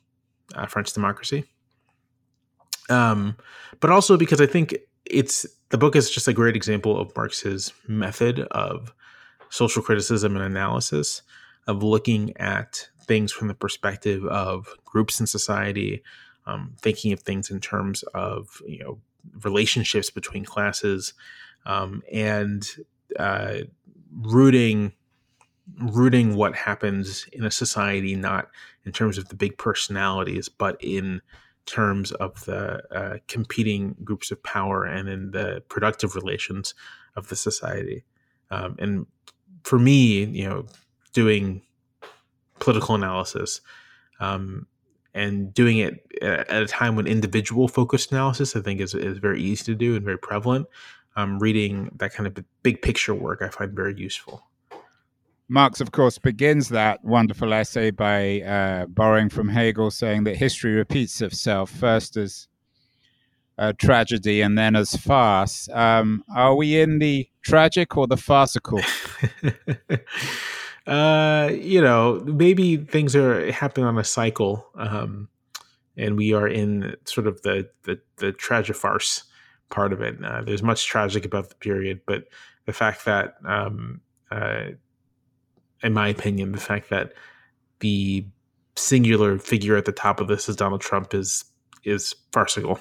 uh, 0.55 0.65
French 0.65 0.93
democracy. 0.93 1.45
Um, 2.89 3.37
but 3.79 3.89
also 3.89 4.17
because 4.17 4.41
I 4.41 4.45
think 4.45 4.75
it's 5.05 5.45
the 5.69 5.77
book 5.77 5.95
is 5.95 6.09
just 6.09 6.27
a 6.27 6.33
great 6.33 6.55
example 6.55 6.99
of 6.99 7.15
Marx's 7.15 7.73
method 7.87 8.41
of 8.51 8.93
social 9.49 9.81
criticism 9.81 10.35
and 10.35 10.45
analysis 10.45 11.21
of 11.67 11.81
looking 11.81 12.35
at 12.37 12.87
things 13.05 13.31
from 13.31 13.47
the 13.47 13.53
perspective 13.53 14.25
of 14.25 14.67
groups 14.85 15.19
in 15.19 15.27
society, 15.27 16.03
um, 16.45 16.73
thinking 16.81 17.13
of 17.13 17.21
things 17.21 17.49
in 17.49 17.59
terms 17.59 18.03
of 18.13 18.61
you 18.67 18.79
know 18.79 18.99
relationships 19.43 20.09
between 20.09 20.45
classes, 20.45 21.13
um, 21.65 22.03
and 22.11 22.67
uh, 23.17 23.59
rooting 24.11 24.91
rooting 25.79 26.35
what 26.35 26.55
happens 26.55 27.25
in 27.31 27.45
a 27.45 27.51
society 27.51 28.15
not 28.15 28.49
in 28.85 28.91
terms 28.91 29.17
of 29.17 29.29
the 29.29 29.35
big 29.35 29.57
personalities, 29.57 30.49
but 30.49 30.77
in 30.81 31.21
terms 31.65 32.11
of 32.13 32.43
the 32.45 32.83
uh, 32.95 33.17
competing 33.27 33.95
groups 34.03 34.31
of 34.31 34.43
power 34.43 34.83
and 34.83 35.07
in 35.07 35.31
the 35.31 35.63
productive 35.69 36.15
relations 36.15 36.73
of 37.15 37.29
the 37.29 37.35
society. 37.35 38.03
Um, 38.51 38.75
and 38.79 39.05
for 39.63 39.79
me, 39.79 40.25
you 40.25 40.47
know, 40.47 40.65
doing 41.13 41.61
political 42.59 42.95
analysis 42.95 43.61
um, 44.19 44.67
and 45.13 45.53
doing 45.53 45.77
it 45.77 46.05
at 46.21 46.61
a 46.61 46.65
time 46.65 46.95
when 46.95 47.07
individual 47.07 47.67
focused 47.67 48.11
analysis, 48.11 48.55
I 48.55 48.61
think, 48.61 48.81
is, 48.81 48.93
is 48.93 49.17
very 49.19 49.41
easy 49.41 49.63
to 49.65 49.75
do 49.75 49.95
and 49.95 50.03
very 50.03 50.17
prevalent. 50.17 50.67
Um, 51.15 51.39
reading 51.39 51.91
that 51.97 52.13
kind 52.13 52.25
of 52.25 52.43
big 52.63 52.81
picture 52.81 53.13
work, 53.13 53.41
I 53.41 53.49
find 53.49 53.71
very 53.71 53.95
useful. 53.95 54.43
Marx, 55.53 55.79
of 55.79 55.91
course, 55.91 56.17
begins 56.17 56.69
that 56.69 57.05
wonderful 57.05 57.53
essay 57.53 57.91
by 57.91 58.41
uh, 58.41 58.87
borrowing 58.87 59.29
from 59.29 59.49
Hegel, 59.49 59.91
saying 59.91 60.23
that 60.23 60.35
history 60.35 60.73
repeats 60.73 61.21
itself 61.21 61.69
first 61.69 62.17
as 62.17 62.47
tragedy 63.77 64.41
and 64.41 64.57
then 64.57 64.75
as 64.75 64.95
farce. 64.95 65.69
Um, 65.69 66.23
are 66.35 66.55
we 66.55 66.81
in 66.81 66.97
the 66.97 67.29
tragic 67.43 67.95
or 67.95 68.07
the 68.07 68.17
farcical? 68.17 68.81
uh, 70.87 71.51
you 71.53 71.81
know, 71.81 72.23
maybe 72.25 72.77
things 72.77 73.15
are 73.15 73.51
happening 73.51 73.85
on 73.85 73.99
a 73.99 74.03
cycle, 74.03 74.65
um, 74.73 75.29
and 75.95 76.17
we 76.17 76.33
are 76.33 76.47
in 76.47 76.95
sort 77.05 77.27
of 77.27 77.43
the 77.43 77.69
the, 77.83 77.99
the 78.17 78.31
tragic 78.31 78.75
farce 78.75 79.25
part 79.69 79.93
of 79.93 80.01
it. 80.01 80.15
Uh, 80.25 80.41
there's 80.41 80.63
much 80.63 80.87
tragic 80.87 81.25
about 81.25 81.49
the 81.49 81.55
period, 81.57 82.01
but 82.07 82.23
the 82.65 82.73
fact 82.73 83.05
that 83.05 83.35
um, 83.45 84.01
uh, 84.31 84.71
in 85.83 85.93
my 85.93 86.07
opinion, 86.07 86.53
the 86.53 86.59
fact 86.59 86.89
that 86.89 87.13
the 87.79 88.25
singular 88.75 89.37
figure 89.37 89.75
at 89.75 89.85
the 89.85 89.91
top 89.91 90.19
of 90.19 90.27
this 90.27 90.49
is 90.49 90.55
Donald 90.55 90.81
Trump 90.81 91.13
is 91.13 91.45
is 91.83 92.15
farcical. 92.31 92.79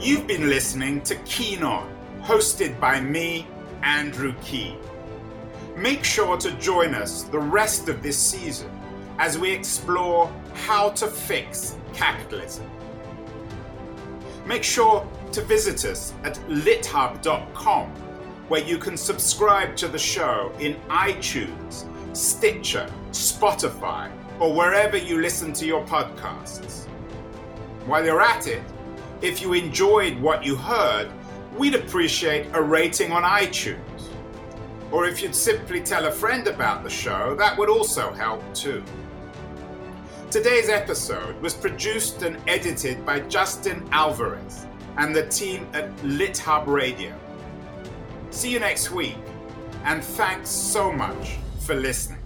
You've 0.00 0.26
been 0.26 0.48
listening 0.48 1.02
to 1.02 1.14
Keen 1.16 1.62
On, 1.62 1.86
hosted 2.22 2.80
by 2.80 3.00
me, 3.00 3.46
Andrew 3.82 4.34
Keen. 4.42 4.78
Make 5.76 6.02
sure 6.02 6.38
to 6.38 6.50
join 6.52 6.94
us 6.94 7.24
the 7.24 7.38
rest 7.38 7.88
of 7.88 8.02
this 8.02 8.18
season 8.18 8.70
as 9.18 9.38
we 9.38 9.50
explore 9.50 10.32
how 10.54 10.90
to 10.90 11.06
fix 11.06 11.76
capitalism. 11.92 12.68
Make 14.46 14.64
sure 14.64 15.06
to 15.32 15.42
visit 15.42 15.84
us 15.84 16.14
at 16.24 16.36
lithub.com, 16.48 17.88
where 18.48 18.64
you 18.64 18.78
can 18.78 18.96
subscribe 18.96 19.76
to 19.76 19.88
the 19.88 19.98
show 19.98 20.52
in 20.58 20.74
iTunes 20.88 21.86
Stitcher, 22.12 22.92
Spotify, 23.10 24.12
or 24.38 24.54
wherever 24.54 24.96
you 24.98 25.20
listen 25.20 25.52
to 25.54 25.66
your 25.66 25.84
podcasts. 25.86 26.86
While 27.86 28.04
you're 28.04 28.20
at 28.20 28.46
it, 28.46 28.62
if 29.22 29.40
you 29.40 29.54
enjoyed 29.54 30.20
what 30.20 30.44
you 30.44 30.54
heard, 30.54 31.10
we'd 31.56 31.74
appreciate 31.74 32.48
a 32.52 32.60
rating 32.60 33.12
on 33.12 33.22
iTunes. 33.22 33.78
Or 34.90 35.06
if 35.06 35.22
you'd 35.22 35.34
simply 35.34 35.80
tell 35.80 36.04
a 36.04 36.10
friend 36.10 36.46
about 36.48 36.84
the 36.84 36.90
show, 36.90 37.34
that 37.36 37.56
would 37.56 37.70
also 37.70 38.12
help 38.12 38.42
too. 38.54 38.84
Today's 40.30 40.68
episode 40.68 41.40
was 41.40 41.54
produced 41.54 42.22
and 42.22 42.36
edited 42.46 43.06
by 43.06 43.20
Justin 43.20 43.88
Alvarez 43.90 44.66
and 44.98 45.16
the 45.16 45.26
team 45.28 45.66
at 45.72 45.94
LitHub 45.98 46.66
Radio. 46.66 47.18
See 48.30 48.50
you 48.50 48.58
next 48.58 48.90
week, 48.90 49.16
and 49.84 50.04
thanks 50.04 50.50
so 50.50 50.92
much 50.92 51.38
for 51.62 51.74
listening. 51.74 52.21